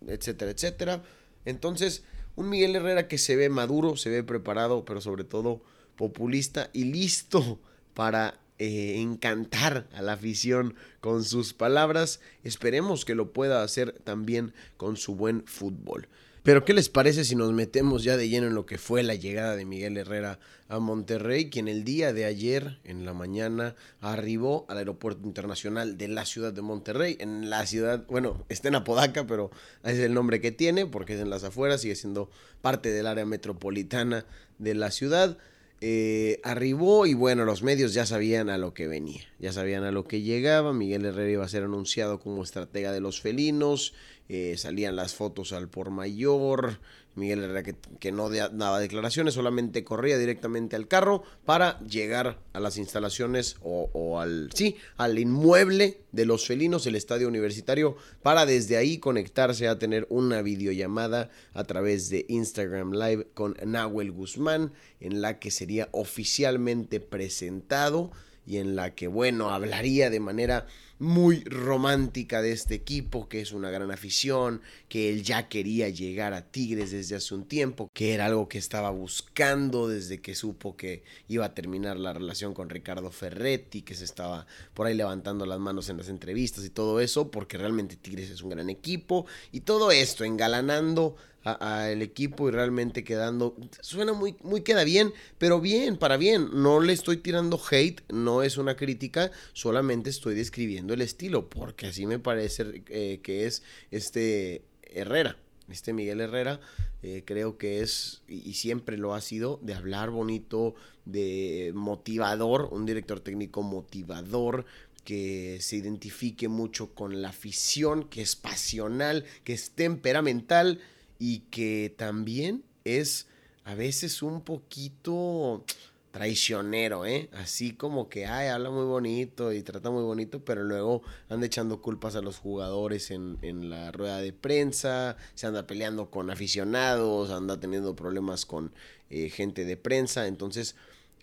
etcétera, 0.06 0.52
etcétera. 0.52 1.02
Entonces, 1.44 2.04
un 2.36 2.48
Miguel 2.48 2.74
Herrera 2.74 3.06
que 3.06 3.18
se 3.18 3.36
ve 3.36 3.50
maduro, 3.50 3.98
se 3.98 4.08
ve 4.08 4.22
preparado, 4.22 4.86
pero 4.86 5.02
sobre 5.02 5.24
todo 5.24 5.60
populista 5.96 6.70
y 6.72 6.84
listo 6.84 7.60
para 7.92 8.40
eh, 8.64 9.00
encantar 9.00 9.88
a 9.92 10.02
la 10.02 10.12
afición 10.12 10.76
con 11.00 11.24
sus 11.24 11.52
palabras. 11.52 12.20
Esperemos 12.44 13.04
que 13.04 13.16
lo 13.16 13.32
pueda 13.32 13.64
hacer 13.64 13.90
también 14.04 14.54
con 14.76 14.96
su 14.96 15.16
buen 15.16 15.44
fútbol. 15.46 16.06
Pero 16.44 16.64
¿qué 16.64 16.72
les 16.72 16.88
parece 16.88 17.24
si 17.24 17.34
nos 17.34 17.52
metemos 17.52 18.04
ya 18.04 18.16
de 18.16 18.28
lleno 18.28 18.46
en 18.46 18.54
lo 18.54 18.64
que 18.64 18.78
fue 18.78 19.02
la 19.02 19.16
llegada 19.16 19.56
de 19.56 19.64
Miguel 19.64 19.96
Herrera 19.96 20.38
a 20.68 20.78
Monterrey, 20.78 21.50
quien 21.50 21.66
el 21.66 21.82
día 21.82 22.12
de 22.12 22.24
ayer 22.24 22.78
en 22.84 23.04
la 23.04 23.14
mañana 23.14 23.74
arribó 24.00 24.64
al 24.68 24.78
aeropuerto 24.78 25.26
internacional 25.26 25.98
de 25.98 26.06
la 26.06 26.24
ciudad 26.24 26.52
de 26.52 26.62
Monterrey, 26.62 27.16
en 27.18 27.50
la 27.50 27.66
ciudad, 27.66 28.06
bueno, 28.08 28.44
está 28.48 28.68
en 28.68 28.76
Apodaca, 28.76 29.26
pero 29.26 29.50
es 29.82 29.98
el 29.98 30.14
nombre 30.14 30.40
que 30.40 30.52
tiene 30.52 30.86
porque 30.86 31.14
es 31.14 31.20
en 31.20 31.30
las 31.30 31.42
afueras, 31.42 31.80
sigue 31.80 31.96
siendo 31.96 32.30
parte 32.60 32.92
del 32.92 33.08
área 33.08 33.26
metropolitana 33.26 34.24
de 34.58 34.74
la 34.74 34.92
ciudad. 34.92 35.36
Eh, 35.84 36.40
arribó 36.44 37.06
y 37.06 37.14
bueno, 37.14 37.44
los 37.44 37.64
medios 37.64 37.92
ya 37.92 38.06
sabían 38.06 38.50
a 38.50 38.56
lo 38.56 38.72
que 38.72 38.86
venía, 38.86 39.24
ya 39.40 39.52
sabían 39.52 39.82
a 39.82 39.90
lo 39.90 40.04
que 40.04 40.20
llegaba. 40.20 40.72
Miguel 40.72 41.04
Herrera 41.04 41.32
iba 41.32 41.44
a 41.44 41.48
ser 41.48 41.64
anunciado 41.64 42.20
como 42.20 42.44
estratega 42.44 42.92
de 42.92 43.00
los 43.00 43.20
felinos, 43.20 43.92
eh, 44.28 44.54
salían 44.56 44.94
las 44.94 45.16
fotos 45.16 45.52
al 45.52 45.68
por 45.68 45.90
mayor. 45.90 46.78
Miguel 47.14 47.44
Herrera 47.44 47.62
que, 47.62 48.12
no 48.12 48.30
daba 48.30 48.80
declaraciones, 48.80 49.34
solamente 49.34 49.84
corría 49.84 50.16
directamente 50.18 50.76
al 50.76 50.88
carro 50.88 51.22
para 51.44 51.78
llegar 51.80 52.38
a 52.52 52.60
las 52.60 52.78
instalaciones 52.78 53.56
o, 53.62 54.18
al, 54.18 54.50
sí, 54.54 54.76
al 54.96 55.18
inmueble 55.18 56.00
de 56.12 56.26
los 56.26 56.46
felinos, 56.46 56.86
el 56.86 56.94
estadio 56.94 57.28
universitario, 57.28 57.96
para 58.22 58.46
desde 58.46 58.76
ahí 58.76 58.98
conectarse 58.98 59.68
a 59.68 59.78
tener 59.78 60.06
una 60.08 60.42
videollamada 60.42 61.30
a 61.52 61.64
través 61.64 62.08
de 62.08 62.24
Instagram 62.28 62.92
Live 62.92 63.28
con 63.34 63.56
Nahuel 63.64 64.12
Guzmán, 64.12 64.72
en 65.00 65.20
la 65.20 65.38
que 65.38 65.50
sería 65.50 65.88
oficialmente 65.92 67.00
presentado 67.00 68.10
y 68.46 68.56
en 68.56 68.74
la 68.74 68.94
que, 68.94 69.06
bueno, 69.06 69.50
hablaría 69.50 70.10
de 70.10 70.20
manera 70.20 70.66
muy 71.02 71.42
romántica 71.44 72.40
de 72.42 72.52
este 72.52 72.76
equipo, 72.76 73.28
que 73.28 73.40
es 73.40 73.50
una 73.50 73.70
gran 73.70 73.90
afición, 73.90 74.62
que 74.88 75.10
él 75.10 75.24
ya 75.24 75.48
quería 75.48 75.88
llegar 75.88 76.32
a 76.32 76.46
Tigres 76.46 76.92
desde 76.92 77.16
hace 77.16 77.34
un 77.34 77.44
tiempo, 77.44 77.90
que 77.92 78.14
era 78.14 78.26
algo 78.26 78.48
que 78.48 78.58
estaba 78.58 78.90
buscando 78.90 79.88
desde 79.88 80.20
que 80.20 80.36
supo 80.36 80.76
que 80.76 81.02
iba 81.26 81.44
a 81.44 81.54
terminar 81.54 81.96
la 81.98 82.12
relación 82.12 82.54
con 82.54 82.70
Ricardo 82.70 83.10
Ferretti, 83.10 83.82
que 83.82 83.96
se 83.96 84.04
estaba 84.04 84.46
por 84.74 84.86
ahí 84.86 84.94
levantando 84.94 85.44
las 85.44 85.58
manos 85.58 85.88
en 85.88 85.96
las 85.96 86.08
entrevistas 86.08 86.64
y 86.64 86.70
todo 86.70 87.00
eso, 87.00 87.32
porque 87.32 87.58
realmente 87.58 87.96
Tigres 87.96 88.30
es 88.30 88.42
un 88.42 88.50
gran 88.50 88.70
equipo 88.70 89.26
y 89.50 89.62
todo 89.62 89.90
esto 89.90 90.24
engalanando 90.24 91.16
al 91.44 92.02
equipo 92.02 92.48
y 92.48 92.52
realmente 92.52 93.04
quedando. 93.04 93.56
Suena 93.80 94.12
muy, 94.12 94.36
muy 94.42 94.62
queda 94.62 94.84
bien, 94.84 95.12
pero 95.38 95.60
bien, 95.60 95.96
para 95.96 96.16
bien. 96.16 96.48
No 96.52 96.80
le 96.80 96.92
estoy 96.92 97.16
tirando 97.16 97.60
hate, 97.70 98.00
no 98.10 98.42
es 98.42 98.56
una 98.56 98.76
crítica, 98.76 99.30
solamente 99.52 100.10
estoy 100.10 100.34
describiendo 100.34 100.91
el 100.92 101.02
estilo, 101.02 101.48
porque 101.48 101.86
así 101.86 102.06
me 102.06 102.18
parece 102.18 102.82
eh, 102.88 103.20
que 103.22 103.46
es 103.46 103.62
este 103.90 104.62
Herrera. 104.82 105.36
Este 105.68 105.92
Miguel 105.92 106.20
Herrera 106.20 106.60
eh, 107.02 107.22
creo 107.24 107.56
que 107.56 107.80
es, 107.80 108.22
y 108.28 108.54
siempre 108.54 108.98
lo 108.98 109.14
ha 109.14 109.20
sido, 109.20 109.58
de 109.62 109.74
hablar 109.74 110.10
bonito, 110.10 110.74
de 111.04 111.72
motivador, 111.74 112.68
un 112.72 112.84
director 112.84 113.20
técnico 113.20 113.62
motivador, 113.62 114.66
que 115.04 115.58
se 115.60 115.76
identifique 115.76 116.48
mucho 116.48 116.94
con 116.94 117.22
la 117.22 117.30
afición, 117.30 118.08
que 118.08 118.22
es 118.22 118.36
pasional, 118.36 119.24
que 119.44 119.52
es 119.52 119.70
temperamental 119.72 120.80
y 121.18 121.40
que 121.50 121.92
también 121.96 122.62
es 122.84 123.26
a 123.64 123.74
veces 123.74 124.22
un 124.22 124.42
poquito 124.42 125.64
traicionero, 126.12 127.04
¿eh? 127.04 127.28
Así 127.32 127.72
como 127.72 128.08
que, 128.08 128.26
ay, 128.26 128.48
habla 128.48 128.70
muy 128.70 128.84
bonito 128.84 129.52
y 129.52 129.62
trata 129.62 129.90
muy 129.90 130.04
bonito, 130.04 130.44
pero 130.44 130.62
luego 130.62 131.02
anda 131.28 131.46
echando 131.46 131.82
culpas 131.82 132.14
a 132.14 132.20
los 132.20 132.38
jugadores 132.38 133.10
en, 133.10 133.38
la 133.70 133.90
rueda 133.90 134.18
de 134.18 134.32
prensa, 134.32 135.16
se 135.34 135.46
anda 135.46 135.66
peleando 135.66 136.10
con 136.10 136.30
aficionados, 136.30 137.30
anda 137.30 137.58
teniendo 137.58 137.96
problemas 137.96 138.46
con 138.46 138.72
eh, 139.10 139.30
gente 139.30 139.64
de 139.64 139.76
prensa, 139.76 140.26
entonces 140.26 140.76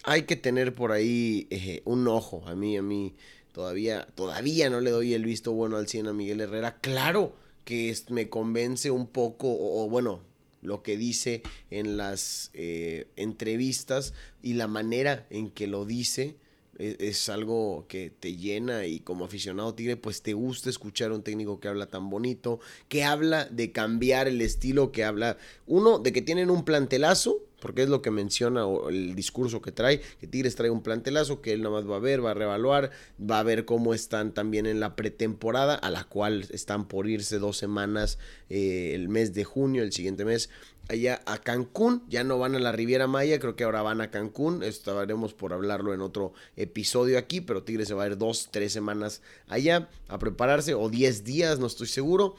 hay 0.04 0.24
que 0.24 0.36
tener 0.36 0.74
por 0.74 0.92
ahí 0.92 1.48
eh, 1.50 1.82
un 1.86 2.08
ojo. 2.08 2.44
A 2.48 2.56
mí, 2.56 2.78
a 2.78 2.82
mí, 2.82 3.16
todavía, 3.52 4.08
todavía 4.16 4.70
no 4.70 4.82
le 4.82 4.92
doy 4.92 5.14
el 5.14 5.24
visto 5.26 5.52
bueno 5.52 5.78
al 5.78 5.88
100 5.88 6.08
a 6.08 6.14
Miguel 6.14 6.42
Herrera. 6.42 6.78
Claro, 6.82 7.36
que 7.64 7.96
me 8.10 8.30
convence 8.30 8.90
un 8.90 9.08
poco, 9.08 9.48
o, 9.50 9.88
bueno, 9.90 10.22
lo 10.62 10.84
que 10.84 10.98
dice 10.98 11.42
en 11.70 11.98
las 11.98 12.52
eh, 12.54 13.08
entrevistas 13.16 14.14
y 14.42 14.54
la 14.54 14.68
manera 14.68 15.26
en 15.30 15.50
que 15.52 15.68
lo 15.68 15.86
dice 15.86 16.36
e, 16.78 16.96
es, 17.00 17.30
algo 17.30 17.86
que 17.88 18.10
te 18.10 18.36
llena 18.36 18.86
y 18.86 19.00
como 19.00 19.26
aficionado 19.26 19.76
tigre 19.76 19.98
pues 19.98 20.22
te 20.22 20.34
gusta 20.34 20.70
escuchar 20.70 21.12
a 21.12 21.16
un 21.16 21.24
técnico 21.24 21.60
que 21.60 21.68
habla 21.68 21.88
tan 21.88 22.10
bonito, 22.10 22.60
que 22.88 23.04
habla 23.04 23.46
de 23.46 23.72
cambiar 23.72 24.28
el 24.28 24.42
estilo, 24.42 24.92
que 24.92 25.04
habla 25.04 25.38
uno 25.68 26.00
de 26.00 26.14
que 26.14 26.22
tienen 26.22 26.50
un 26.50 26.64
plantelazo 26.64 27.49
porque 27.60 27.84
es 27.84 27.90
lo 27.90 28.02
que 28.02 28.12
menciona 28.12 28.66
o 28.66 28.90
el 28.90 29.16
discurso 29.16 29.62
que 29.62 29.72
trae, 29.72 30.02
que 30.20 30.28
Tigres 30.28 30.56
trae 30.56 30.70
un 30.70 30.82
plantelazo 30.82 31.42
que 31.42 31.54
él 31.54 31.62
nada 31.62 31.76
más 31.76 31.90
va 31.90 31.98
a 31.98 32.00
ver, 32.00 32.24
va 32.24 32.32
a 32.32 32.36
revaluar, 32.36 32.92
va 33.20 33.40
a 33.40 33.44
ver 33.44 33.66
cómo 33.66 33.94
están 33.94 34.34
también 34.34 34.66
en 34.66 34.80
la 34.80 34.96
pretemporada, 34.96 35.76
a 35.76 35.90
la 35.90 36.04
cual 36.04 36.46
están 36.52 36.88
por 36.88 37.08
irse 37.08 37.40
dos 37.40 37.58
semanas 37.58 38.20
eh, 38.50 38.92
el 38.94 39.10
mes 39.10 39.34
de 39.34 39.44
junio, 39.44 39.84
el 39.84 39.94
siguiente 39.94 40.26
mes, 40.26 40.50
allá 40.90 41.22
a 41.26 41.38
Cancún, 41.38 42.04
ya 42.10 42.24
no 42.24 42.40
van 42.40 42.56
a 42.56 42.60
la 42.60 42.72
Riviera 42.72 43.08
Maya, 43.08 43.40
creo 43.40 43.56
que 43.56 43.64
ahora 43.64 43.84
van 43.84 44.02
a 44.02 44.10
Cancún, 44.10 44.64
estaremos 44.64 45.34
por 45.34 45.54
hablarlo 45.54 45.94
en 45.94 46.02
otro 46.02 46.34
episodio 46.56 47.18
aquí, 47.18 47.42
pero 47.42 47.64
Tigres 47.64 47.88
se 47.88 47.94
va 47.94 48.04
a 48.04 48.08
ir 48.08 48.18
dos, 48.18 48.50
tres 48.52 48.74
semanas 48.74 49.22
allá 49.48 49.90
a 50.08 50.18
prepararse, 50.18 50.74
o 50.74 50.90
diez 50.90 51.24
días, 51.24 51.60
no 51.60 51.68
estoy 51.68 51.88
seguro, 51.88 52.36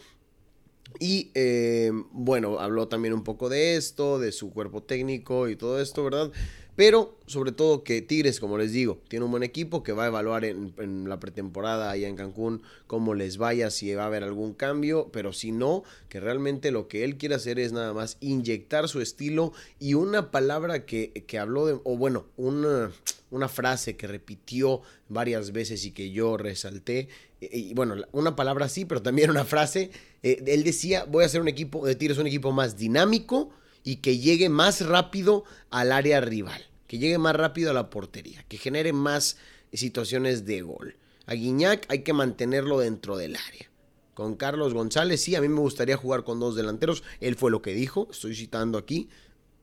y 0.98 1.30
eh, 1.34 1.92
bueno, 2.12 2.58
habló 2.58 2.88
también 2.88 3.14
un 3.14 3.24
poco 3.24 3.48
de 3.48 3.76
esto, 3.76 4.18
de 4.18 4.32
su 4.32 4.50
cuerpo 4.50 4.82
técnico 4.82 5.48
y 5.48 5.56
todo 5.56 5.80
esto, 5.80 6.04
¿verdad? 6.04 6.32
Pero 6.76 7.18
sobre 7.26 7.52
todo 7.52 7.84
que 7.84 8.00
Tigres, 8.00 8.40
como 8.40 8.56
les 8.56 8.72
digo, 8.72 9.02
tiene 9.08 9.26
un 9.26 9.30
buen 9.30 9.42
equipo 9.42 9.82
que 9.82 9.92
va 9.92 10.04
a 10.04 10.06
evaluar 10.06 10.44
en, 10.44 11.08
la 11.08 11.20
pretemporada 11.20 11.90
allá 11.90 12.08
en 12.08 12.16
Cancún 12.16 12.62
cómo 12.86 13.14
les 13.14 13.36
vaya, 13.36 13.70
si 13.70 13.92
va 13.94 14.04
a 14.04 14.06
haber 14.06 14.24
algún 14.24 14.54
cambio, 14.54 15.10
pero 15.12 15.32
si 15.32 15.52
no, 15.52 15.82
que 16.08 16.20
realmente 16.20 16.70
lo 16.70 16.88
que 16.88 17.04
él 17.04 17.18
quiere 17.18 17.34
hacer 17.34 17.58
es 17.58 17.72
nada 17.72 17.92
más 17.92 18.16
inyectar 18.20 18.88
su 18.88 19.02
estilo 19.02 19.52
y 19.78 19.94
una 19.94 20.30
palabra 20.30 20.86
que, 20.86 21.12
que 21.26 21.38
habló 21.38 21.66
de, 21.66 21.78
o 21.84 21.96
bueno, 21.98 22.24
una, 22.38 22.90
una 23.30 23.48
frase 23.48 23.96
que 23.96 24.06
repitió 24.06 24.82
varias 25.08 25.52
veces 25.52 25.84
y 25.84 25.92
que 25.92 26.10
yo 26.10 26.36
resalté, 26.36 27.08
y, 27.40 27.72
bueno, 27.74 27.96
una 28.12 28.36
palabra 28.36 28.68
sí, 28.68 28.84
pero 28.84 29.02
también 29.02 29.30
una 29.30 29.44
frase, 29.44 29.90
eh, 30.22 30.42
él 30.46 30.64
decía, 30.64 31.04
voy 31.04 31.24
a 31.24 31.26
hacer 31.26 31.40
un 31.40 31.48
equipo 31.48 31.86
de 31.86 31.94
Tigres, 31.94 32.18
un 32.18 32.26
equipo 32.26 32.52
más 32.52 32.76
dinámico 32.76 33.50
y 33.82 33.96
que 33.96 34.18
llegue 34.18 34.48
más 34.48 34.84
rápido 34.86 35.44
al 35.70 35.92
área 35.92 36.20
rival 36.20 36.70
que 36.90 36.98
llegue 36.98 37.18
más 37.18 37.36
rápido 37.36 37.70
a 37.70 37.72
la 37.72 37.88
portería, 37.88 38.44
que 38.48 38.58
genere 38.58 38.92
más 38.92 39.36
situaciones 39.72 40.44
de 40.44 40.62
gol. 40.62 40.96
A 41.24 41.34
Guiñac 41.34 41.86
hay 41.88 42.02
que 42.02 42.12
mantenerlo 42.12 42.80
dentro 42.80 43.16
del 43.16 43.36
área. 43.36 43.70
Con 44.12 44.34
Carlos 44.34 44.74
González, 44.74 45.20
sí, 45.20 45.36
a 45.36 45.40
mí 45.40 45.46
me 45.46 45.60
gustaría 45.60 45.96
jugar 45.96 46.24
con 46.24 46.40
dos 46.40 46.56
delanteros. 46.56 47.04
Él 47.20 47.36
fue 47.36 47.52
lo 47.52 47.62
que 47.62 47.74
dijo, 47.74 48.08
estoy 48.10 48.34
citando 48.34 48.76
aquí. 48.76 49.08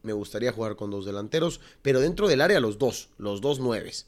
Me 0.04 0.14
gustaría 0.14 0.52
jugar 0.52 0.76
con 0.76 0.92
dos 0.92 1.06
delanteros, 1.06 1.60
pero 1.82 2.00
dentro 2.00 2.28
del 2.28 2.42
área 2.42 2.60
los 2.60 2.78
dos, 2.78 3.10
los 3.18 3.42
dos 3.42 3.60
nueves. 3.60 4.08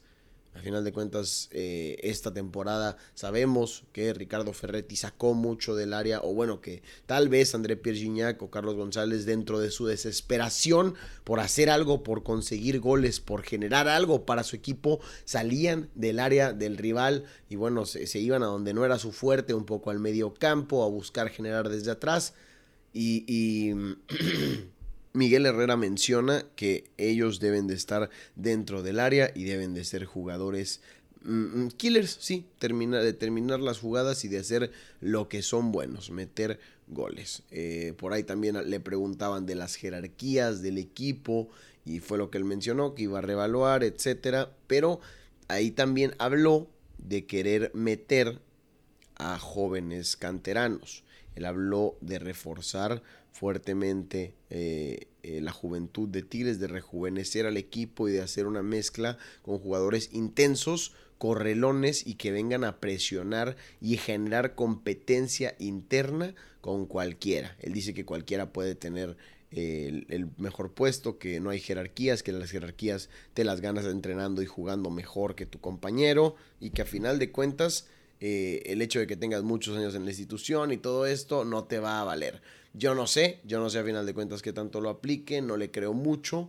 A 0.52 0.58
final 0.58 0.82
de 0.82 0.92
cuentas, 0.92 1.48
eh, 1.52 1.96
esta 2.02 2.34
temporada 2.34 2.96
sabemos 3.14 3.84
que 3.92 4.12
Ricardo 4.12 4.52
Ferretti 4.52 4.96
sacó 4.96 5.32
mucho 5.32 5.76
del 5.76 5.94
área, 5.94 6.20
o 6.22 6.34
bueno, 6.34 6.60
que 6.60 6.82
tal 7.06 7.28
vez 7.28 7.54
André 7.54 7.76
Pierre 7.76 8.00
Gignac 8.00 8.42
o 8.42 8.50
Carlos 8.50 8.74
González, 8.74 9.26
dentro 9.26 9.60
de 9.60 9.70
su 9.70 9.86
desesperación 9.86 10.96
por 11.22 11.38
hacer 11.38 11.70
algo, 11.70 12.02
por 12.02 12.24
conseguir 12.24 12.80
goles, 12.80 13.20
por 13.20 13.44
generar 13.44 13.86
algo 13.86 14.26
para 14.26 14.42
su 14.42 14.56
equipo, 14.56 14.98
salían 15.24 15.88
del 15.94 16.18
área 16.18 16.52
del 16.52 16.78
rival 16.78 17.26
y 17.48 17.54
bueno, 17.54 17.86
se, 17.86 18.08
se 18.08 18.18
iban 18.18 18.42
a 18.42 18.46
donde 18.46 18.74
no 18.74 18.84
era 18.84 18.98
su 18.98 19.12
fuerte, 19.12 19.54
un 19.54 19.66
poco 19.66 19.90
al 19.90 20.00
medio 20.00 20.34
campo, 20.34 20.82
a 20.82 20.88
buscar 20.88 21.28
generar 21.28 21.68
desde 21.68 21.92
atrás. 21.92 22.34
Y. 22.92 23.24
y 23.28 23.72
Miguel 25.12 25.46
Herrera 25.46 25.76
menciona 25.76 26.44
que 26.54 26.84
ellos 26.96 27.40
deben 27.40 27.66
de 27.66 27.74
estar 27.74 28.10
dentro 28.36 28.82
del 28.82 29.00
área 29.00 29.32
y 29.34 29.44
deben 29.44 29.74
de 29.74 29.84
ser 29.84 30.04
jugadores 30.04 30.80
mm, 31.22 31.64
mm, 31.64 31.68
killers, 31.72 32.16
sí, 32.20 32.46
de 32.60 33.12
terminar 33.12 33.60
las 33.60 33.80
jugadas 33.80 34.24
y 34.24 34.28
de 34.28 34.38
hacer 34.38 34.70
lo 35.00 35.28
que 35.28 35.42
son 35.42 35.72
buenos, 35.72 36.10
meter 36.10 36.60
goles. 36.86 37.42
Eh, 37.50 37.94
por 37.96 38.12
ahí 38.12 38.22
también 38.22 38.70
le 38.70 38.80
preguntaban 38.80 39.46
de 39.46 39.56
las 39.56 39.74
jerarquías 39.74 40.62
del 40.62 40.78
equipo 40.78 41.48
y 41.84 41.98
fue 41.98 42.18
lo 42.18 42.30
que 42.30 42.38
él 42.38 42.44
mencionó, 42.44 42.94
que 42.94 43.02
iba 43.02 43.18
a 43.18 43.22
revaluar, 43.22 43.82
etcétera, 43.82 44.52
pero 44.68 45.00
ahí 45.48 45.72
también 45.72 46.14
habló 46.18 46.68
de 46.98 47.26
querer 47.26 47.72
meter 47.74 48.40
a 49.16 49.38
jóvenes 49.38 50.16
canteranos. 50.16 51.02
Él 51.34 51.44
habló 51.46 51.96
de 52.00 52.18
reforzar 52.18 53.02
fuertemente 53.32 54.34
eh, 54.50 55.08
eh, 55.22 55.40
la 55.40 55.52
juventud 55.52 56.08
de 56.08 56.22
Tigres, 56.22 56.58
de 56.58 56.66
rejuvenecer 56.66 57.46
al 57.46 57.56
equipo 57.56 58.08
y 58.08 58.12
de 58.12 58.22
hacer 58.22 58.46
una 58.46 58.62
mezcla 58.62 59.18
con 59.42 59.58
jugadores 59.58 60.10
intensos, 60.12 60.94
correlones 61.18 62.06
y 62.06 62.14
que 62.14 62.32
vengan 62.32 62.64
a 62.64 62.80
presionar 62.80 63.56
y 63.80 63.96
generar 63.96 64.54
competencia 64.54 65.54
interna 65.58 66.34
con 66.60 66.86
cualquiera. 66.86 67.56
Él 67.60 67.72
dice 67.72 67.94
que 67.94 68.04
cualquiera 68.04 68.52
puede 68.52 68.74
tener 68.74 69.16
eh, 69.52 70.04
el, 70.08 70.28
mejor 70.38 70.72
puesto, 70.72 71.18
que 71.18 71.40
no 71.40 71.50
hay 71.50 71.60
jerarquías, 71.60 72.22
que 72.22 72.32
las 72.32 72.50
jerarquías 72.50 73.10
te 73.34 73.44
las 73.44 73.60
ganas 73.60 73.84
entrenando 73.84 74.42
y 74.42 74.46
jugando 74.46 74.90
mejor 74.90 75.34
que 75.34 75.46
tu 75.46 75.60
compañero 75.60 76.36
y 76.60 76.70
que 76.70 76.82
a 76.82 76.86
final 76.86 77.18
de 77.18 77.30
cuentas 77.30 77.88
el 78.22 78.82
hecho 78.82 78.98
de 78.98 79.06
que 79.06 79.16
tengas 79.16 79.42
muchos 79.44 79.78
años 79.78 79.94
en 79.94 80.04
la 80.04 80.10
institución 80.10 80.72
y 80.72 80.76
todo 80.76 81.06
esto 81.06 81.46
no 81.46 81.64
te 81.64 81.78
va 81.78 82.02
a 82.02 82.04
valer. 82.04 82.42
Yo 82.72 82.94
no 82.94 83.06
sé, 83.06 83.40
yo 83.44 83.58
no 83.58 83.68
sé 83.68 83.78
a 83.80 83.84
final 83.84 84.06
de 84.06 84.14
cuentas 84.14 84.42
qué 84.42 84.52
tanto 84.52 84.80
lo 84.80 84.90
aplique, 84.90 85.42
no 85.42 85.56
le 85.56 85.70
creo 85.70 85.92
mucho, 85.92 86.48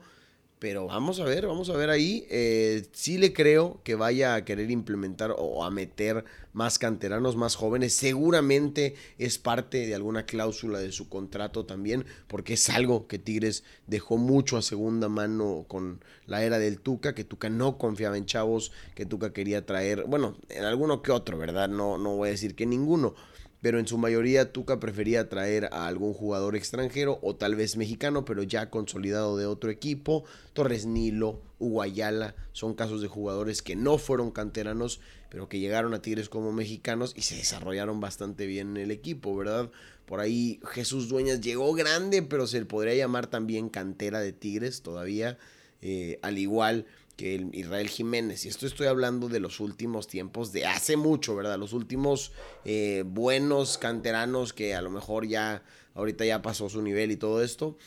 Pero 0.59 0.87
vamos 0.87 1.19
a 1.19 1.25
ver, 1.25 1.47
vamos 1.47 1.69
a 1.71 1.77
ver 1.77 1.89
ahí. 1.91 2.27
Eh, 2.31 2.87
sí 2.93 3.17
le 3.19 3.33
creo 3.33 3.81
que 3.83 3.95
vaya 3.95 4.35
a 4.35 4.45
querer 4.45 4.71
implementar 4.71 5.35
o 5.37 5.65
a 5.65 5.71
meter 5.71 6.25
más 6.53 6.79
canteranos, 6.79 7.35
más 7.35 7.55
jóvenes. 7.55 7.93
Seguramente 7.95 8.95
es 9.19 9.39
parte 9.39 9.87
de 9.87 9.95
alguna 9.95 10.25
cláusula 10.25 10.79
de 10.79 10.91
su 10.93 11.09
contrato 11.09 11.65
también, 11.65 12.05
porque 12.27 12.53
es 12.55 12.69
algo 12.69 13.07
que 13.07 13.19
Tigres 13.19 13.63
dejó 13.87 14.17
mucho 14.17 14.57
a 14.57 14.63
segunda 14.63 15.09
mano 15.09 15.65
con 15.67 16.03
la 16.27 16.43
era 16.43 16.59
del 16.59 16.79
Tuca, 16.79 17.15
que 17.15 17.25
Tuca 17.25 17.49
no 17.49 17.77
confiaba 17.79 18.17
en 18.17 18.25
chavos, 18.27 18.71
que 18.95 19.05
Tuca 19.07 19.33
quería 19.33 19.65
traer, 19.65 20.05
bueno, 20.05 20.37
en 20.49 20.63
alguno 20.65 21.01
que 21.01 21.11
otro, 21.11 21.37
¿verdad? 21.39 21.69
No, 21.69 21.97
no 21.97 22.17
voy 22.17 22.29
a 22.29 22.31
decir 22.31 22.55
que 22.55 22.65
ninguno 22.67 23.15
pero 23.61 23.79
en 23.79 23.87
su 23.87 23.97
mayoría 23.97 24.51
Tuca 24.51 24.79
prefería 24.79 25.29
traer 25.29 25.69
a 25.71 25.87
algún 25.87 26.13
jugador 26.13 26.55
extranjero 26.55 27.19
o 27.21 27.35
tal 27.35 27.55
vez 27.55 27.77
mexicano, 27.77 28.25
pero 28.25 28.41
ya 28.41 28.71
consolidado 28.71 29.37
de 29.37 29.45
otro 29.45 29.69
equipo. 29.69 30.23
Torres 30.53 30.87
Nilo, 30.87 31.41
Uguayala, 31.59 32.35
son 32.53 32.73
casos 32.73 33.01
de 33.01 33.07
jugadores 33.07 33.61
que 33.61 33.75
no 33.75 33.99
fueron 33.99 34.31
canteranos, 34.31 34.99
pero 35.29 35.47
que 35.47 35.59
llegaron 35.59 35.93
a 35.93 36.01
Tigres 36.01 36.27
como 36.27 36.51
mexicanos 36.51 37.13
y 37.15 37.21
se 37.21 37.35
desarrollaron 37.35 37.99
bastante 37.99 38.47
bien 38.47 38.71
en 38.71 38.83
el 38.83 38.91
equipo, 38.91 39.35
¿verdad? 39.35 39.69
Por 40.07 40.19
ahí 40.19 40.59
Jesús 40.71 41.07
Dueñas 41.07 41.39
llegó 41.39 41.71
grande, 41.73 42.23
pero 42.23 42.47
se 42.47 42.59
le 42.59 42.65
podría 42.65 42.95
llamar 42.95 43.27
también 43.27 43.69
cantera 43.69 44.19
de 44.19 44.33
Tigres 44.33 44.81
todavía, 44.81 45.37
eh, 45.83 46.19
al 46.23 46.39
igual 46.39 46.85
que 47.11 47.35
el 47.35 47.53
Israel 47.53 47.89
Jiménez. 47.89 48.45
Y 48.45 48.49
esto 48.49 48.65
estoy 48.65 48.87
hablando 48.87 49.29
de 49.29 49.39
los 49.39 49.59
últimos 49.59 50.07
tiempos, 50.07 50.51
de 50.51 50.65
hace 50.65 50.97
mucho, 50.97 51.35
¿verdad? 51.35 51.57
Los 51.57 51.73
últimos 51.73 52.31
eh, 52.65 53.03
buenos 53.05 53.77
canteranos 53.77 54.53
que 54.53 54.75
a 54.75 54.81
lo 54.81 54.89
mejor 54.89 55.27
ya, 55.27 55.63
ahorita 55.93 56.25
ya 56.25 56.41
pasó 56.41 56.69
su 56.69 56.81
nivel 56.81 57.11
y 57.11 57.17
todo 57.17 57.43
esto. 57.43 57.77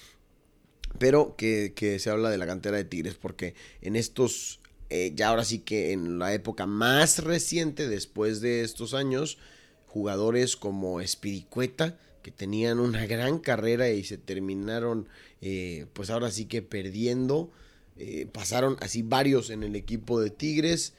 Pero 0.99 1.35
que, 1.37 1.99
se 1.99 2.11
habla 2.11 2.31
de 2.31 2.38
la 2.38 2.47
cantera 2.47 2.76
de 2.76 2.85
Tigres, 2.85 3.14
porque 3.14 3.54
en 3.81 3.97
estos, 3.97 4.61
eh, 4.90 5.12
ya 5.16 5.28
ahora 5.28 5.45
sí 5.45 5.59
que 5.59 5.93
en 5.93 6.19
la 6.19 6.33
época 6.33 6.66
más 6.66 7.25
reciente, 7.25 7.88
después 7.88 8.40
de 8.40 8.62
estos 8.62 8.95
años, 8.95 9.38
jugadores 9.87 10.57
como 10.57 11.00
Espiricueta, 11.00 11.99
que 12.23 12.31
tenían 12.31 12.81
una 12.81 13.04
gran 13.07 13.38
carrera 13.38 13.90
y 13.90 14.02
se 14.02 14.19
terminaron, 14.19 15.09
eh, 15.43 15.87
pues 15.93 16.11
ahora 16.11 16.31
sí 16.31 16.47
que 16.47 16.62
perdiendo 16.62 17.52
eh, 17.97 18.27
pasaron 18.33 18.77
así 18.81 19.03
varios 19.03 19.51
en 19.51 19.63
el 19.63 19.77
equipo 19.77 20.21
de 20.21 20.31
Tigres 20.31 20.95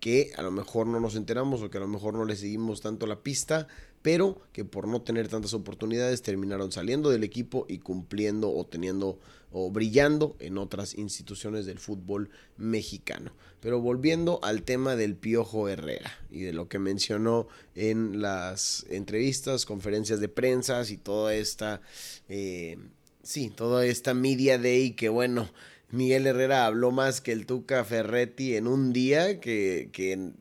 que 0.00 0.32
a 0.36 0.42
lo 0.42 0.50
mejor 0.50 0.86
no 0.86 1.00
nos 1.00 1.16
enteramos 1.16 1.62
o 1.62 1.70
que 1.70 1.78
a 1.78 1.80
lo 1.80 1.88
mejor 1.88 2.12
no 2.12 2.26
le 2.26 2.36
seguimos 2.36 2.82
tanto 2.82 3.06
la 3.06 3.22
pista, 3.22 3.68
pero 4.02 4.42
que 4.52 4.62
por 4.62 4.86
no 4.86 5.00
tener 5.00 5.28
tantas 5.28 5.54
oportunidades 5.54 6.20
terminaron 6.20 6.70
saliendo 6.70 7.08
del 7.08 7.24
equipo 7.24 7.64
y 7.70 7.78
cumpliendo 7.78 8.52
o 8.52 8.66
teniendo 8.66 9.18
o 9.50 9.70
brillando 9.70 10.36
en 10.40 10.58
otras 10.58 10.94
instituciones 10.98 11.64
del 11.64 11.78
fútbol 11.78 12.28
mexicano. 12.58 13.32
Pero 13.60 13.80
volviendo 13.80 14.40
al 14.42 14.62
tema 14.62 14.94
del 14.94 15.16
Piojo 15.16 15.70
Herrera 15.70 16.12
y 16.28 16.40
de 16.40 16.52
lo 16.52 16.68
que 16.68 16.78
mencionó 16.78 17.48
en 17.74 18.20
las 18.20 18.84
entrevistas, 18.90 19.64
conferencias 19.64 20.20
de 20.20 20.28
prensa 20.28 20.82
y 20.86 20.98
toda 20.98 21.34
esta, 21.34 21.80
eh, 22.28 22.76
sí, 23.22 23.48
toda 23.48 23.86
esta 23.86 24.12
media 24.12 24.58
day 24.58 24.90
que 24.90 25.08
bueno, 25.08 25.48
Miguel 25.90 26.26
Herrera 26.26 26.66
habló 26.66 26.90
más 26.90 27.20
que 27.20 27.32
el 27.32 27.46
Tuca 27.46 27.84
Ferretti 27.84 28.56
en 28.56 28.66
un 28.66 28.92
día 28.92 29.40
que, 29.40 29.90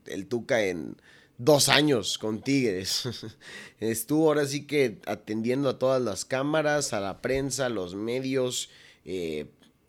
el 0.06 0.28
Tuca 0.28 0.64
en 0.66 0.96
dos 1.38 1.70
años 1.70 2.18
con 2.18 2.42
Tigres. 2.42 3.10
Estuvo 3.80 4.28
ahora 4.28 4.46
sí 4.46 4.66
que 4.66 5.00
atendiendo 5.06 5.70
a 5.70 5.80
todas 5.80 6.02
las 6.02 6.26
cámaras, 6.26 6.94
a 6.94 7.00
la 7.00 7.22
prensa, 7.22 7.68
a 7.68 7.70
los 7.70 7.96
medios 7.96 8.70
eh, 9.06 9.46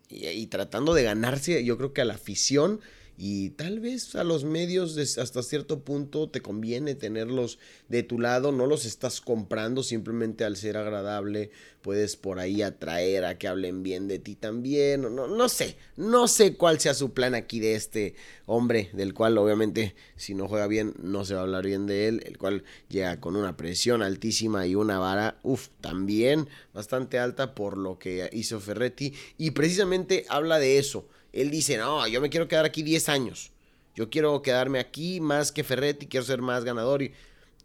y, 0.08 0.46
tratando 0.46 0.94
de 0.94 1.02
ganarse, 1.02 1.64
yo 1.64 1.76
creo 1.76 1.92
que 1.92 2.02
a 2.02 2.04
la 2.04 2.14
afición 2.14 2.80
y 3.16 3.50
tal 3.50 3.80
vez 3.80 4.16
a 4.16 4.24
los 4.24 4.44
medios 4.44 4.98
hasta 5.18 5.42
cierto 5.42 5.80
punto 5.80 6.28
te 6.28 6.40
conviene 6.40 6.94
tenerlos 6.94 7.58
de 7.88 8.02
tu 8.02 8.18
lado, 8.18 8.50
no 8.50 8.66
los 8.66 8.84
estás 8.84 9.20
comprando 9.20 9.82
simplemente 9.82 10.44
al 10.44 10.56
ser 10.56 10.76
agradable, 10.76 11.50
puedes 11.80 12.16
por 12.16 12.40
ahí 12.40 12.62
atraer 12.62 13.24
a 13.24 13.38
que 13.38 13.46
hablen 13.46 13.82
bien 13.82 14.08
de 14.08 14.18
ti 14.18 14.34
también, 14.34 15.02
no, 15.02 15.28
no 15.28 15.48
sé, 15.48 15.76
no 15.96 16.26
sé 16.26 16.56
cuál 16.56 16.80
sea 16.80 16.94
su 16.94 17.12
plan 17.12 17.34
aquí 17.34 17.60
de 17.60 17.76
este 17.76 18.14
hombre, 18.46 18.90
del 18.94 19.14
cual 19.14 19.38
obviamente 19.38 19.94
si 20.16 20.34
no 20.34 20.48
juega 20.48 20.66
bien 20.66 20.94
no 21.00 21.24
se 21.24 21.34
va 21.34 21.40
a 21.40 21.44
hablar 21.44 21.64
bien 21.64 21.86
de 21.86 22.08
él, 22.08 22.22
el 22.26 22.36
cual 22.36 22.64
llega 22.88 23.20
con 23.20 23.36
una 23.36 23.56
presión 23.56 24.02
altísima 24.02 24.66
y 24.66 24.74
una 24.74 24.98
vara, 24.98 25.38
uff, 25.42 25.68
también 25.80 26.48
bastante 26.72 27.18
alta 27.18 27.54
por 27.54 27.78
lo 27.78 27.98
que 27.98 28.28
hizo 28.32 28.58
Ferretti 28.60 29.14
y 29.38 29.52
precisamente 29.52 30.26
habla 30.28 30.58
de 30.58 30.78
eso 30.78 31.06
él 31.34 31.50
dice, 31.50 31.76
no, 31.76 32.06
yo 32.06 32.20
me 32.20 32.30
quiero 32.30 32.46
quedar 32.46 32.64
aquí 32.64 32.82
10 32.82 33.08
años. 33.08 33.50
Yo 33.96 34.08
quiero 34.08 34.40
quedarme 34.40 34.78
aquí 34.78 35.20
más 35.20 35.50
que 35.52 35.64
Ferretti, 35.64 36.06
quiero 36.06 36.24
ser 36.24 36.40
más 36.40 36.64
ganador. 36.64 37.02
Y 37.02 37.12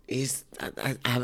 es, 0.07 0.45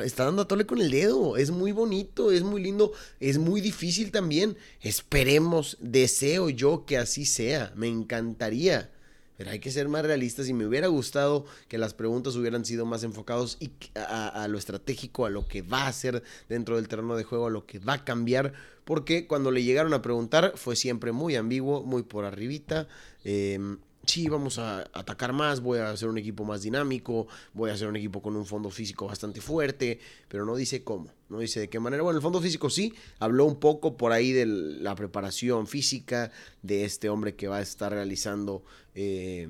está 0.04 0.26
dando 0.26 0.44
a 0.44 0.48
tole 0.48 0.68
con 0.68 0.80
el 0.80 0.92
dedo. 0.92 1.38
Es 1.38 1.50
muy 1.50 1.72
bonito, 1.72 2.32
es 2.32 2.44
muy 2.44 2.62
lindo, 2.62 2.94
es 3.20 3.40
muy 3.40 3.62
difícil 3.62 4.12
también. 4.12 4.58
Esperemos, 4.82 5.78
deseo 5.80 6.50
yo 6.50 6.86
que 6.86 6.98
así 6.98 7.26
sea. 7.26 7.74
Me 7.76 7.88
encantaría. 7.88 8.92
Pero 9.38 9.50
hay 9.52 9.60
que 9.60 9.72
ser 9.72 9.90
más 9.90 10.06
realistas 10.06 10.48
y 10.48 10.54
me 10.54 10.66
hubiera 10.66 10.88
gustado 10.88 11.46
que 11.68 11.78
las 11.78 11.94
preguntas 11.94 12.36
hubieran 12.36 12.64
sido 12.64 12.86
más 12.86 13.04
enfocados 13.04 13.58
y 13.60 13.72
a, 13.96 14.48
lo 14.48 14.58
estratégico, 14.58 15.26
a 15.26 15.30
lo 15.30 15.46
que 15.46 15.62
va 15.62 15.82
a 15.82 15.88
hacer 15.88 16.24
dentro 16.48 16.78
del 16.78 16.88
terreno 16.88 17.18
de 17.18 17.26
juego, 17.26 17.48
a 17.48 17.50
lo 17.50 17.66
que 17.66 17.80
va 17.80 17.94
a 17.94 18.06
cambiar, 18.06 18.54
porque 18.86 19.28
cuando 19.28 19.52
le 19.52 19.64
llegaron 19.64 19.94
a 19.94 20.02
preguntar 20.02 20.54
fue 20.56 20.76
siempre 20.76 21.12
muy 21.12 21.36
ambiguo, 21.36 21.84
muy 21.84 22.04
por 22.04 22.24
arribita. 22.24 22.88
Eh, 23.24 23.60
sí, 24.06 24.28
vamos 24.30 24.60
a 24.60 24.82
atacar 24.94 25.34
más, 25.34 25.62
voy 25.62 25.80
a 25.80 25.90
hacer 25.90 26.08
un 26.08 26.18
equipo 26.18 26.46
más 26.46 26.62
dinámico, 26.62 27.28
voy 27.54 27.70
a 27.70 27.74
hacer 27.74 27.88
un 27.88 27.96
equipo 27.96 28.22
con 28.22 28.36
un 28.36 28.46
fondo 28.46 28.70
físico 28.70 29.08
bastante 29.08 29.42
fuerte, 29.42 30.00
pero 30.28 30.46
no 30.46 30.56
dice 30.56 30.84
cómo, 30.84 31.12
no 31.30 31.40
dice 31.40 31.60
de 31.60 31.70
qué 31.70 31.80
manera. 31.80 32.04
Bueno, 32.04 32.18
el 32.18 32.24
fondo 32.24 32.42
físico 32.42 32.70
sí, 32.70 32.94
habló 33.20 33.46
un 33.46 33.60
poco 33.60 33.98
por 33.98 34.12
ahí 34.12 34.32
de 34.32 34.46
la 34.46 34.96
preparación 34.96 35.68
física 35.68 36.32
de 36.62 36.86
este 36.86 37.10
hombre 37.10 37.36
que 37.36 37.48
va 37.48 37.58
a 37.58 37.62
estar 37.62 37.92
realizando 37.92 38.64
eh, 38.94 39.48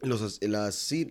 los, 0.00 0.40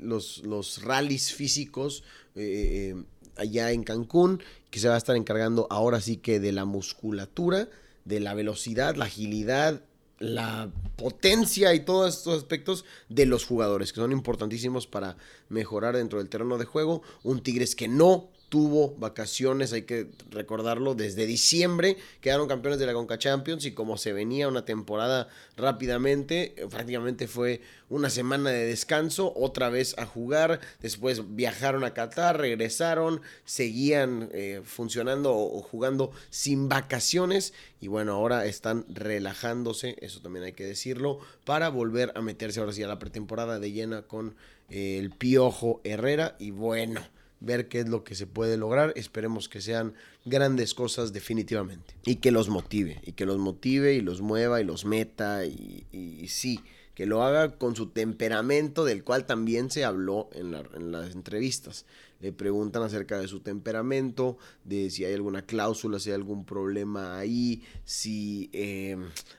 los, 0.02 0.44
los 0.44 0.84
rallies 0.84 1.34
físicos. 1.34 2.04
Eh, 2.36 2.96
eh, 2.96 3.04
allá 3.40 3.72
en 3.72 3.84
Cancún, 3.84 4.42
que 4.70 4.80
se 4.80 4.88
va 4.88 4.96
a 4.96 4.98
estar 4.98 5.16
encargando 5.16 5.68
ahora 5.70 6.02
sí 6.02 6.18
que 6.18 6.40
de 6.40 6.52
la 6.52 6.66
musculatura, 6.66 7.68
de 8.06 8.20
la 8.20 8.34
velocidad, 8.34 8.96
la 8.96 9.06
agilidad 9.06 9.82
la 10.20 10.70
potencia 10.98 11.74
y 11.74 11.80
todos 11.80 12.18
estos 12.18 12.38
aspectos 12.38 12.86
de 13.08 13.26
los 13.26 13.46
jugadores 13.46 13.94
que 13.94 14.02
son 14.02 14.12
importantísimos 14.12 14.86
para 14.86 15.16
mejorar 15.48 15.96
dentro 15.96 16.20
del 16.20 16.30
terreno 16.30 16.58
de 16.58 16.66
juego. 16.66 17.02
Un 17.24 17.42
Tigres 17.42 17.76
que 17.76 17.88
no 17.88 18.30
tuvo 18.50 18.96
vacaciones, 18.96 19.72
hay 19.74 19.84
que 19.84 20.08
recordarlo, 20.32 20.96
desde 20.96 21.28
diciembre 21.28 21.98
quedaron 22.20 22.48
campeones 22.48 22.80
de 22.80 22.88
la 22.88 22.94
Conca 22.94 23.20
Champions 23.20 23.64
y 23.66 23.72
como 23.72 23.98
se 23.98 24.12
venía 24.12 24.48
una 24.48 24.66
temporada 24.66 25.30
rápidamente, 25.56 26.56
prácticamente 26.70 27.28
fue 27.28 27.62
una 27.90 28.10
semana 28.10 28.50
de 28.50 28.66
descanso, 28.66 29.32
otra 29.36 29.70
vez 29.70 29.96
a 30.00 30.06
jugar, 30.06 30.60
después 30.82 31.36
viajaron 31.36 31.84
a 31.84 31.94
Qatar, 31.94 32.40
regresaron, 32.40 33.22
seguían 33.46 34.30
eh, 34.34 34.62
funcionando 34.64 35.36
o 35.36 35.62
jugando 35.62 36.12
sin 36.32 36.70
vacaciones 36.70 37.54
y 37.80 37.88
bueno, 37.88 38.14
ahora 38.14 38.46
están 38.46 38.86
relajándose, 38.90 39.96
eso 40.02 40.22
también 40.22 40.46
hay 40.46 40.54
que 40.54 40.66
decirlo, 40.66 41.20
para 41.46 41.70
volver 41.70 42.12
a 42.16 42.22
meterse 42.22 42.60
ahora 42.60 42.74
sí 42.74 42.82
a 42.82 42.88
la 42.88 43.00
pretemporada 43.00 43.60
de 43.60 43.72
llena 43.72 44.02
con 44.02 44.36
eh, 44.70 44.98
el 44.98 45.12
Piojo 45.12 45.82
Herrera 45.84 46.36
y 46.40 46.50
bueno 46.52 47.02
ver 47.40 47.68
qué 47.68 47.80
es 47.80 47.90
lo 47.90 48.04
que 48.04 48.16
se 48.16 48.28
puede 48.28 48.58
lograr. 48.58 48.94
Esperemos 48.96 49.50
que 49.50 49.62
sean 49.62 49.94
grandes 50.26 50.74
cosas 50.74 51.14
definitivamente. 51.14 51.96
Y 52.06 52.16
que 52.16 52.32
los 52.32 52.50
motive, 52.50 53.02
y 53.04 53.14
que 53.14 53.26
los 53.26 53.38
motive 53.38 53.94
y 53.94 54.02
los 54.02 54.22
mueva 54.22 54.62
y 54.62 54.64
los 54.64 54.86
meta 54.86 55.46
y, 55.46 56.26
sí, 56.28 56.60
que 56.96 57.06
lo 57.06 57.24
haga 57.24 57.58
con 57.58 57.76
su 57.76 57.88
temperamento 57.88 58.84
del 58.84 59.04
cual 59.04 59.26
también 59.26 59.72
se 59.72 59.86
habló 59.86 60.30
en, 60.34 60.52
las 60.92 61.16
entrevistas. 61.16 61.86
Le 62.20 62.34
preguntan 62.34 62.84
acerca 62.84 63.18
de 63.18 63.30
su 63.30 63.40
temperamento, 63.40 64.38
de 64.66 64.90
si 64.90 65.06
hay 65.06 65.14
alguna 65.14 65.44
cláusula, 65.44 66.00
si 66.00 66.10
hay 66.10 66.16
algún 66.16 66.44
problema 66.44 67.18
ahí, 67.18 67.64
si 67.86 68.50
eh, 68.52 68.98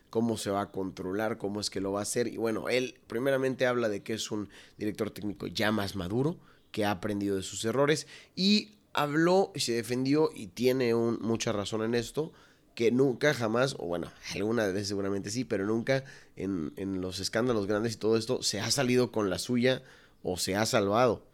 cómo 0.08 0.38
se 0.38 0.50
va 0.50 0.62
a 0.62 0.70
controlar, 0.70 1.36
cómo 1.36 1.60
es 1.60 1.68
que 1.68 1.82
lo 1.82 1.92
va 1.92 2.00
a 2.00 2.04
hacer. 2.04 2.26
Y 2.28 2.38
bueno, 2.38 2.70
él 2.70 2.94
primeramente 3.06 3.66
habla 3.66 3.90
de 3.90 4.02
que 4.02 4.14
es 4.14 4.30
un 4.30 4.48
director 4.78 5.10
técnico 5.10 5.46
ya 5.46 5.70
más 5.72 5.94
maduro, 5.94 6.38
que 6.72 6.84
ha 6.84 6.90
aprendido 6.90 7.36
de 7.36 7.42
sus 7.42 7.64
errores 7.64 8.06
y 8.36 8.76
habló 8.92 9.52
y 9.54 9.60
se 9.60 9.72
defendió 9.72 10.30
y 10.34 10.48
tiene 10.48 10.94
mucha 10.94 11.52
razón 11.52 11.82
en 11.82 11.94
esto, 11.94 12.32
que 12.74 12.90
nunca 12.90 13.34
jamás, 13.34 13.74
o 13.78 13.86
bueno, 13.86 14.10
alguna 14.34 14.66
vez 14.66 14.88
seguramente 14.88 15.30
sí, 15.30 15.44
pero 15.44 15.66
nunca 15.66 16.04
en, 16.36 16.72
en, 16.76 17.00
los 17.00 17.20
escándalos 17.20 17.66
grandes 17.66 17.94
y 17.94 17.96
todo 17.96 18.16
esto 18.16 18.42
se 18.42 18.60
ha 18.60 18.70
salido 18.70 19.12
con 19.12 19.30
la 19.30 19.38
suya 19.38 19.82
o 20.22 20.36
se 20.36 20.56
ha 20.56 20.66
salvado. 20.66 21.24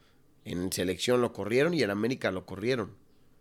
En 0.44 0.72
selección 0.72 1.20
lo 1.20 1.32
corrieron 1.32 1.74
y 1.74 1.82
en 1.82 1.90
América 1.90 2.30
lo 2.30 2.46
corrieron. 2.46 2.92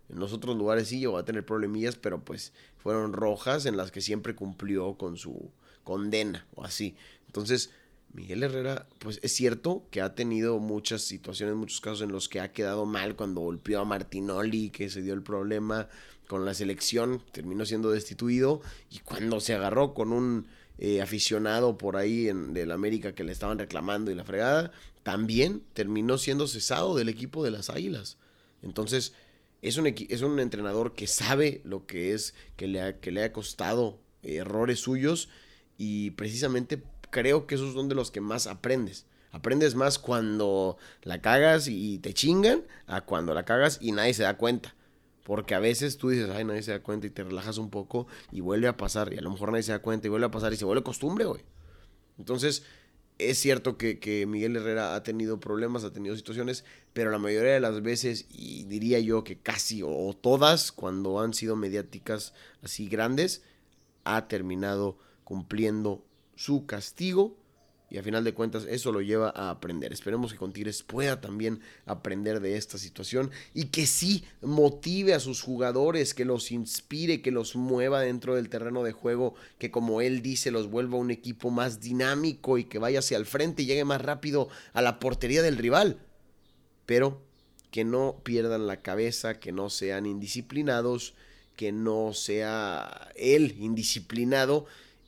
En 0.09 0.19
los 0.19 0.33
otros 0.33 0.55
lugares 0.55 0.87
sí 0.87 0.99
llegó 0.99 1.17
a 1.17 1.25
tener 1.25 1.45
problemillas, 1.45 1.95
pero 1.95 2.23
pues 2.23 2.53
fueron 2.77 3.13
rojas 3.13 3.65
en 3.65 3.77
las 3.77 3.91
que 3.91 4.01
siempre 4.01 4.35
cumplió 4.35 4.95
con 4.97 5.17
su, 5.17 5.51
condena 5.85 6.45
o 6.55 6.65
así. 6.65 6.97
Entonces, 7.27 7.69
Miguel 8.15 8.43
Herrera, 8.43 8.87
pues 8.99 9.19
es 9.23 9.33
cierto 9.33 9.85
que 9.91 10.01
ha 10.01 10.15
tenido 10.15 10.59
muchas 10.59 11.01
situaciones, 11.01 11.55
muchos 11.55 11.81
casos 11.81 12.01
en 12.01 12.13
los 12.13 12.29
que 12.29 12.39
ha 12.39 12.53
quedado 12.53 12.85
mal 12.85 13.17
cuando 13.17 13.41
golpeó 13.41 13.81
a 13.81 13.85
Martinoli, 13.85 14.69
que 14.69 14.89
se 14.89 15.01
dio 15.01 15.13
el 15.13 15.21
problema 15.21 15.89
con 16.27 16.45
la 16.45 16.53
selección, 16.53 17.21
terminó 17.33 17.65
siendo 17.65 17.91
destituido 17.91 18.61
y 18.89 18.99
cuando 18.99 19.41
se 19.41 19.53
agarró 19.53 19.93
con 19.93 20.13
un 20.13 20.47
eh, 20.77 21.01
aficionado 21.01 21.77
por 21.77 21.97
ahí 21.97 22.29
en, 22.29 22.53
del 22.53 22.71
América 22.71 23.13
que 23.13 23.25
le 23.25 23.33
estaban 23.33 23.59
reclamando 23.59 24.11
y 24.11 24.15
la 24.15 24.23
fregada, 24.23 24.71
también 25.03 25.61
terminó 25.73 26.17
siendo 26.17 26.47
cesado 26.47 26.95
del 26.95 27.09
equipo 27.09 27.43
de 27.43 27.51
las 27.51 27.69
Águilas. 27.69 28.17
Entonces, 28.61 29.13
es 29.61 29.75
un, 29.75 29.87
es 29.87 30.21
un 30.21 30.39
entrenador 30.39 30.93
que 30.93 31.07
sabe 31.07 31.59
lo 31.65 31.85
que 31.85 32.13
es, 32.13 32.33
que 32.55 32.67
le 32.67 32.81
ha, 32.81 32.99
que 33.01 33.11
le 33.11 33.25
ha 33.25 33.33
costado 33.33 33.99
errores 34.23 34.79
suyos 34.79 35.27
y 35.77 36.11
precisamente 36.11 36.77
creo 37.15 37.47
que 37.47 37.55
esos 37.55 37.73
son 37.73 37.87
de 37.87 37.95
los 37.95 38.11
que 38.11 38.19
más 38.19 38.45
aprendes. 38.45 39.05
Aprendes 39.31 39.73
más 39.73 39.99
cuando 39.99 40.77
la 41.01 41.21
cagas 41.21 41.69
y 41.69 41.97
te 41.99 42.13
chingan 42.13 42.63
a 42.87 43.05
cuando 43.05 43.33
la 43.33 43.45
cagas 43.45 43.77
y 43.81 43.93
nadie 43.93 44.13
se 44.13 44.23
da 44.23 44.35
cuenta. 44.35 44.75
Porque 45.23 45.55
a 45.55 45.59
veces 45.59 45.97
tú 45.97 46.09
dices, 46.09 46.29
ay, 46.29 46.43
nadie 46.43 46.61
se 46.61 46.71
da 46.71 46.83
cuenta 46.83 47.07
y 47.07 47.11
te 47.11 47.23
relajas 47.23 47.57
un 47.57 47.69
poco 47.69 48.07
y 48.33 48.41
vuelve 48.41 48.67
a 48.67 48.75
pasar. 48.75 49.13
Y 49.13 49.17
a 49.17 49.21
lo 49.21 49.31
mejor 49.31 49.51
nadie 49.51 49.63
se 49.63 49.71
da 49.71 49.79
cuenta 49.79 50.07
y 50.07 50.09
vuelve 50.09 50.25
a 50.25 50.31
pasar 50.31 50.51
y 50.51 50.57
se 50.57 50.65
vuelve 50.65 50.83
costumbre, 50.83 51.23
güey. 51.23 51.41
Entonces, 52.17 52.63
es 53.17 53.37
cierto 53.37 53.77
que, 53.77 53.97
que, 53.97 54.25
Miguel 54.25 54.57
Herrera 54.57 54.93
ha 54.93 55.03
tenido 55.03 55.39
problemas, 55.39 55.85
ha 55.85 55.93
tenido 55.93 56.17
situaciones, 56.17 56.65
pero 56.91 57.11
la 57.11 57.17
mayoría 57.17 57.53
de 57.53 57.61
las 57.61 57.81
veces, 57.81 58.25
y 58.29 58.65
diría 58.65 58.99
yo 58.99 59.23
que 59.23 59.37
casi 59.37 59.81
o 59.85 60.13
todas, 60.19 60.73
cuando 60.73 61.21
han 61.21 61.33
sido 61.33 61.55
mediáticas 61.55 62.33
así 62.61 62.89
grandes, 62.89 63.41
ha 64.03 64.27
terminado 64.27 64.97
cumpliendo 65.23 66.04
su 66.35 66.65
castigo 66.65 67.37
y 67.89 67.97
a 67.97 68.03
final 68.03 68.23
de 68.23 68.33
cuentas 68.33 68.65
eso 68.67 68.91
lo 68.91 69.01
lleva 69.01 69.31
a 69.35 69.51
aprender. 69.51 69.93
Esperemos 69.93 70.31
que 70.31 70.39
con 70.39 70.51
Tigres 70.51 70.81
pueda 70.81 71.21
también 71.21 71.61
aprender 71.85 72.39
de 72.39 72.57
esta 72.57 72.77
situación 72.77 73.31
y 73.53 73.65
que 73.65 73.85
sí 73.85 74.23
motive 74.41 75.13
a 75.13 75.19
sus 75.19 75.41
jugadores, 75.41 76.13
que 76.13 76.25
los 76.25 76.51
inspire, 76.51 77.21
que 77.21 77.31
los 77.31 77.55
mueva 77.55 78.01
dentro 78.01 78.35
del 78.35 78.49
terreno 78.49 78.83
de 78.83 78.91
juego, 78.91 79.35
que 79.59 79.69
como 79.69 80.01
él 80.01 80.21
dice 80.21 80.49
los 80.51 80.69
vuelva 80.69 80.97
un 80.97 81.11
equipo 81.11 81.51
más 81.51 81.79
dinámico 81.79 82.57
y 82.57 82.65
que 82.65 82.79
vaya 82.79 82.99
hacia 82.99 83.17
el 83.17 83.25
frente 83.25 83.63
y 83.63 83.67
llegue 83.67 83.85
más 83.85 84.01
rápido 84.01 84.49
a 84.73 84.81
la 84.81 84.99
portería 84.99 85.43
del 85.43 85.57
rival. 85.57 85.99
Pero 86.87 87.21
que 87.69 87.83
no 87.83 88.21
pierdan 88.23 88.67
la 88.67 88.81
cabeza, 88.81 89.39
que 89.39 89.51
no 89.51 89.69
sean 89.69 90.05
indisciplinados, 90.05 91.13
que 91.55 91.71
no 91.71 92.13
sea 92.13 93.11
él 93.15 93.55
indisciplinado 93.59 94.65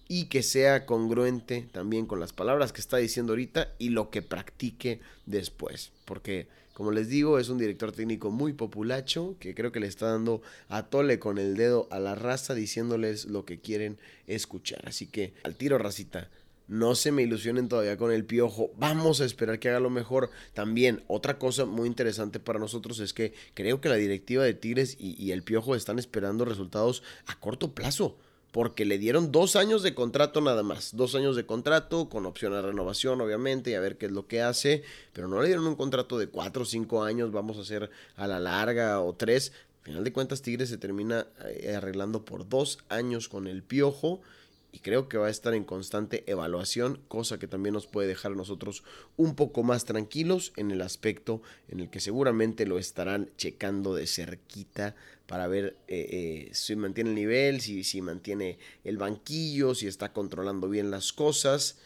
y 0.08 0.26
que 0.26 0.43
sea 0.43 0.86
congruente 0.86 1.67
también 1.72 2.06
con 2.06 2.20
las 2.20 2.34
palabras 2.34 2.72
que 2.72 2.82
está 2.82 2.98
diciendo 2.98 3.34
ahorita 3.34 3.74
y 3.78 3.89
lo 3.89 4.10
que 4.10 4.22
practique 4.22 5.00
después. 5.26 5.91
Porque, 6.06 6.48
como 6.74 6.91
les 6.91 7.10
digo, 7.10 7.39
es 7.39 7.50
un 7.50 7.58
director 7.58 7.91
técnico 7.91 8.32
muy 8.32 8.54
populacho 8.54 9.36
que 9.39 9.54
creo 9.54 9.72
que 9.72 9.80
le 9.80 9.88
está 9.88 10.08
dando 10.08 10.41
a 10.70 10.84
tole 10.84 11.20
con 11.20 11.38
el 11.38 11.56
dedo 11.56 11.88
a 11.91 12.00
la 12.00 12.15
raza 12.15 12.54
diciéndoles 12.54 13.26
lo 13.26 13.46
que 13.46 13.60
quieren 13.60 13.98
escuchar. 14.28 14.88
Así 14.88 15.08
que 15.08 15.34
al 15.43 15.56
tiro, 15.56 15.78
racita. 15.78 16.30
No 16.70 16.96
se 16.96 17.13
me 17.13 17.22
ilusionen 17.22 17.70
todavía 17.70 17.96
con 17.96 18.12
el 18.12 18.26
piojo. 18.26 18.72
Vamos 18.78 19.22
a 19.22 19.26
esperar 19.26 19.58
que 19.58 19.70
haga 19.70 19.80
lo 19.80 19.89
mejor. 19.89 20.30
También, 20.54 21.02
otra 21.08 21.39
cosa 21.39 21.63
muy 21.63 21.88
interesante 21.88 22.41
para 22.41 22.60
nosotros 22.60 23.00
es 23.00 23.13
que 23.13 23.34
creo 23.54 23.80
que 23.80 23.88
la 23.88 23.96
directiva 23.96 24.43
de 24.43 24.54
Tigres 24.54 24.98
y, 25.00 25.15
y 25.17 25.32
el 25.32 25.43
piojo 25.43 25.76
están 25.76 25.98
esperando 25.98 26.43
resultados 26.43 27.04
a 27.26 27.39
corto 27.39 27.74
plazo 27.74 28.17
porque 28.58 28.86
le 28.86 28.98
dieron 28.98 29.32
dos 29.32 29.56
años 29.56 29.84
de 29.84 29.93
contrato 29.93 30.41
nada 30.41 30.63
más, 30.63 30.96
dos 30.96 31.13
años 31.13 31.36
de 31.36 31.46
contrato 31.46 32.10
con 32.10 32.26
opción 32.26 32.56
a 32.56 32.62
renovación 32.63 33.22
obviamente 33.22 33.70
y 33.70 33.76
a 33.76 33.80
ver 33.80 34.00
qué 34.00 34.08
es 34.08 34.12
lo 34.12 34.26
que 34.26 34.41
hace, 34.41 34.82
pero 35.13 35.28
no 35.28 35.39
le 35.39 35.46
dieron 35.46 35.67
un 35.67 35.76
contrato 35.76 36.17
de 36.17 36.26
cuatro 36.26 36.63
o 36.63 36.65
cinco 36.65 37.04
años, 37.04 37.32
vamos 37.32 37.60
a 37.60 37.62
hacer 37.62 37.91
a 38.15 38.26
la 38.26 38.39
larga 38.39 39.00
o 39.02 39.13
tres, 39.13 39.52
al 39.82 39.86
final 39.86 40.04
de 40.04 40.12
cuentas 40.12 40.41
Tigres 40.41 40.70
se 40.70 40.80
termina 40.80 41.28
eh, 41.46 41.76
arreglando 41.76 42.26
por 42.26 42.50
dos 42.50 42.80
años 42.89 43.30
con 43.30 43.46
el 43.46 43.62
piojo 43.62 44.22
y 44.71 44.80
creo 44.80 45.08
que 45.08 45.17
va 45.17 45.27
a 45.27 45.32
estar 45.32 45.53
en 45.53 45.63
constante 45.63 46.23
evaluación, 46.27 46.99
cosa 47.08 47.39
que 47.39 47.47
también 47.47 47.73
nos 47.73 47.88
puede 47.88 48.08
dejar 48.08 48.34
a 48.34 48.36
nosotros 48.36 48.84
un 49.15 49.36
poco 49.36 49.63
más 49.63 49.86
tranquilos 49.86 50.53
en 50.56 50.71
el 50.71 50.82
aspecto 50.82 51.41
en 51.69 51.80
el 51.80 51.89
que 51.89 51.99
seguramente 51.99 52.65
lo 52.65 52.77
estarán 52.77 53.30
checando 53.38 53.95
de 53.95 54.08
cerquita 54.08 54.95
para 55.25 55.47
ver 55.47 55.77
eh, 55.88 56.08
eh, 56.10 56.49
si 56.53 56.75
mantiene 56.75 57.12
el 57.12 57.15
nivel, 57.15 57.62
si, 57.62 57.84
si 57.84 58.01
mantiene 58.01 58.60
el 58.84 58.97
banquillo, 58.97 59.75
si 59.75 59.88
está 59.88 60.13
controlando 60.13 60.69
bien 60.69 60.91
las 60.91 61.13
cosas. 61.13 61.80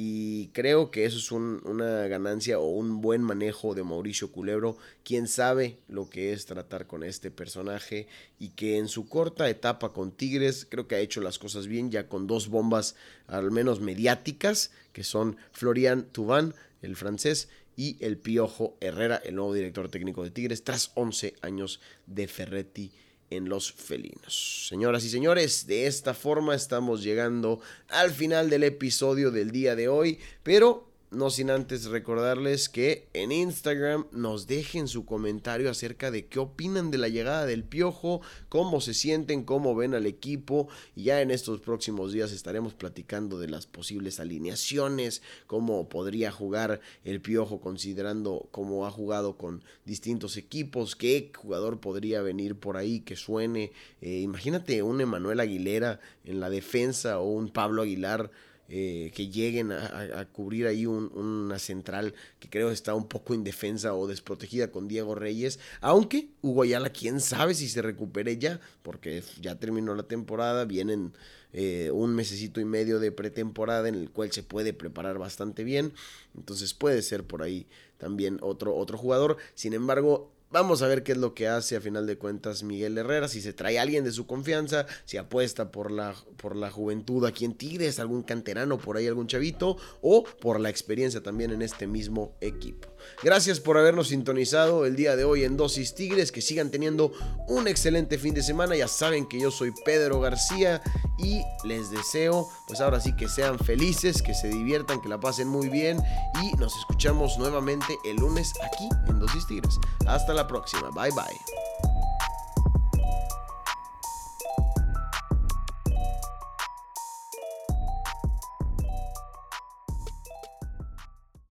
Y 0.00 0.50
creo 0.52 0.92
que 0.92 1.06
eso 1.06 1.18
es 1.18 1.32
una 1.32 2.06
ganancia 2.06 2.60
o 2.60 2.68
un 2.68 3.00
buen 3.00 3.20
manejo 3.20 3.74
de 3.74 3.82
Mauricio 3.82 4.30
Culebro, 4.30 4.78
quien 5.02 5.26
sabe 5.26 5.80
lo 5.88 6.08
que 6.08 6.32
es 6.32 6.46
tratar 6.46 6.86
con 6.86 7.02
este 7.02 7.32
personaje 7.32 8.06
y 8.38 8.50
que 8.50 8.78
en 8.78 8.86
su 8.86 9.08
corta 9.08 9.50
etapa 9.50 9.92
con 9.92 10.12
Tigres 10.12 10.68
creo 10.70 10.86
que 10.86 10.94
ha 10.94 11.00
hecho 11.00 11.20
las 11.20 11.40
cosas 11.40 11.66
bien, 11.66 11.90
ya 11.90 12.06
con 12.06 12.28
dos 12.28 12.46
bombas 12.46 12.94
al 13.26 13.50
menos 13.50 13.80
mediáticas, 13.80 14.70
que 14.92 15.02
son 15.02 15.36
Florian 15.50 16.04
Tubán, 16.04 16.54
el 16.80 16.94
francés, 16.94 17.48
y 17.74 17.96
el 17.98 18.18
Piojo 18.18 18.76
Herrera, 18.80 19.16
el 19.24 19.34
nuevo 19.34 19.52
director 19.52 19.88
técnico 19.88 20.22
de 20.22 20.30
Tigres, 20.30 20.62
tras 20.62 20.92
11 20.94 21.34
años 21.42 21.80
de 22.06 22.28
Ferretti 22.28 22.92
en 23.30 23.48
los 23.48 23.72
felinos. 23.72 24.66
Señoras 24.68 25.04
y 25.04 25.10
señores, 25.10 25.66
de 25.66 25.86
esta 25.86 26.14
forma 26.14 26.54
estamos 26.54 27.02
llegando 27.02 27.60
al 27.88 28.10
final 28.10 28.50
del 28.50 28.64
episodio 28.64 29.30
del 29.30 29.50
día 29.50 29.76
de 29.76 29.88
hoy, 29.88 30.18
pero 30.42 30.87
no 31.10 31.30
sin 31.30 31.50
antes 31.50 31.86
recordarles 31.86 32.68
que 32.68 33.08
en 33.14 33.32
Instagram 33.32 34.06
nos 34.12 34.46
dejen 34.46 34.88
su 34.88 35.06
comentario 35.06 35.70
acerca 35.70 36.10
de 36.10 36.26
qué 36.26 36.38
opinan 36.38 36.90
de 36.90 36.98
la 36.98 37.08
llegada 37.08 37.46
del 37.46 37.64
Piojo, 37.64 38.20
cómo 38.50 38.82
se 38.82 38.92
sienten, 38.92 39.44
cómo 39.44 39.74
ven 39.74 39.94
al 39.94 40.04
equipo. 40.04 40.68
Y 40.94 41.04
ya 41.04 41.22
en 41.22 41.30
estos 41.30 41.60
próximos 41.60 42.12
días 42.12 42.32
estaremos 42.32 42.74
platicando 42.74 43.38
de 43.38 43.48
las 43.48 43.66
posibles 43.66 44.20
alineaciones, 44.20 45.22
cómo 45.46 45.88
podría 45.88 46.30
jugar 46.30 46.80
el 47.04 47.22
Piojo 47.22 47.60
considerando 47.60 48.48
cómo 48.50 48.86
ha 48.86 48.90
jugado 48.90 49.38
con 49.38 49.64
distintos 49.86 50.36
equipos, 50.36 50.94
qué 50.94 51.32
jugador 51.34 51.80
podría 51.80 52.20
venir 52.20 52.56
por 52.56 52.76
ahí 52.76 53.00
que 53.00 53.16
suene. 53.16 53.72
Eh, 54.02 54.18
imagínate 54.18 54.82
un 54.82 55.00
Emanuel 55.00 55.40
Aguilera 55.40 56.00
en 56.24 56.40
la 56.40 56.50
defensa 56.50 57.18
o 57.18 57.30
un 57.30 57.48
Pablo 57.48 57.82
Aguilar 57.82 58.30
eh, 58.70 59.12
que 59.14 59.28
lleguen 59.28 59.72
a, 59.72 60.26
cubrir 60.30 60.66
ahí 60.66 60.84
una 60.84 61.58
central 61.58 62.14
que 62.38 62.50
creo 62.50 62.70
está 62.70 62.94
un 62.94 63.08
poco 63.08 63.32
indefensa 63.32 63.94
o 63.94 64.06
desprotegida 64.06 64.70
con 64.70 64.88
Diego 64.88 65.14
Reyes. 65.14 65.58
Aunque 65.80 66.28
Hugo 66.42 66.62
Ayala, 66.62 66.90
quién 66.90 67.20
sabe 67.20 67.54
si 67.54 67.68
se 67.68 67.80
recupere 67.80 68.36
ya, 68.36 68.60
porque 68.82 69.22
ya 69.40 69.58
terminó 69.58 69.94
la 69.94 70.02
temporada, 70.02 70.66
vienen 70.66 71.14
eh, 71.54 71.90
un 71.94 72.14
mesecito 72.14 72.60
y 72.60 72.66
medio 72.66 73.00
de 73.00 73.10
pretemporada 73.10 73.88
en 73.88 73.94
el 73.94 74.10
cual 74.10 74.32
se 74.32 74.42
puede 74.42 74.74
preparar 74.74 75.18
bastante 75.18 75.64
bien. 75.64 75.94
Entonces 76.36 76.74
puede 76.74 77.00
ser 77.00 77.24
por 77.24 77.42
ahí 77.42 77.66
también 77.96 78.38
otro, 78.42 78.76
otro 78.76 78.98
jugador. 78.98 79.38
Sin 79.54 79.72
embargo, 79.72 80.30
Vamos 80.50 80.80
a 80.80 80.88
ver 80.88 81.02
qué 81.02 81.12
es 81.12 81.18
lo 81.18 81.34
que 81.34 81.46
hace 81.46 81.76
a 81.76 81.80
final 81.82 82.06
de 82.06 82.16
cuentas 82.16 82.62
Miguel 82.62 82.96
Herrera, 82.96 83.28
si 83.28 83.42
se 83.42 83.52
trae 83.52 83.78
a 83.78 83.82
alguien 83.82 84.02
de 84.02 84.12
su 84.12 84.26
confianza, 84.26 84.86
si 85.04 85.18
apuesta 85.18 85.70
por 85.70 85.90
la, 85.90 86.14
por 86.38 86.56
la 86.56 86.70
juventud 86.70 87.26
aquí 87.26 87.44
en 87.44 87.52
Tigres, 87.52 88.00
algún 88.00 88.22
canterano 88.22 88.78
por 88.78 88.96
ahí, 88.96 89.06
algún 89.06 89.26
chavito, 89.26 89.76
o 90.00 90.24
por 90.24 90.58
la 90.58 90.70
experiencia 90.70 91.22
también 91.22 91.50
en 91.50 91.60
este 91.60 91.86
mismo 91.86 92.34
equipo. 92.40 92.88
Gracias 93.22 93.60
por 93.60 93.78
habernos 93.78 94.08
sintonizado 94.08 94.86
el 94.86 94.96
día 94.96 95.16
de 95.16 95.24
hoy 95.24 95.44
en 95.44 95.56
Dosis 95.56 95.94
Tigres, 95.94 96.32
que 96.32 96.40
sigan 96.40 96.70
teniendo 96.70 97.12
un 97.46 97.68
excelente 97.68 98.18
fin 98.18 98.34
de 98.34 98.42
semana, 98.42 98.76
ya 98.76 98.88
saben 98.88 99.26
que 99.26 99.40
yo 99.40 99.50
soy 99.50 99.72
Pedro 99.84 100.20
García 100.20 100.82
y 101.18 101.42
les 101.64 101.90
deseo, 101.90 102.48
pues 102.66 102.80
ahora 102.80 103.00
sí 103.00 103.14
que 103.16 103.28
sean 103.28 103.58
felices, 103.58 104.22
que 104.22 104.34
se 104.34 104.48
diviertan, 104.48 105.00
que 105.00 105.08
la 105.08 105.18
pasen 105.18 105.48
muy 105.48 105.68
bien 105.68 106.00
y 106.42 106.56
nos 106.56 106.76
escuchamos 106.76 107.38
nuevamente 107.38 107.98
el 108.04 108.16
lunes 108.16 108.52
aquí 108.64 108.88
en 109.08 109.18
Dosis 109.18 109.46
Tigres. 109.46 109.78
Hasta 110.06 110.32
la 110.32 110.46
próxima, 110.46 110.90
bye 110.90 111.10
bye. 111.10 111.87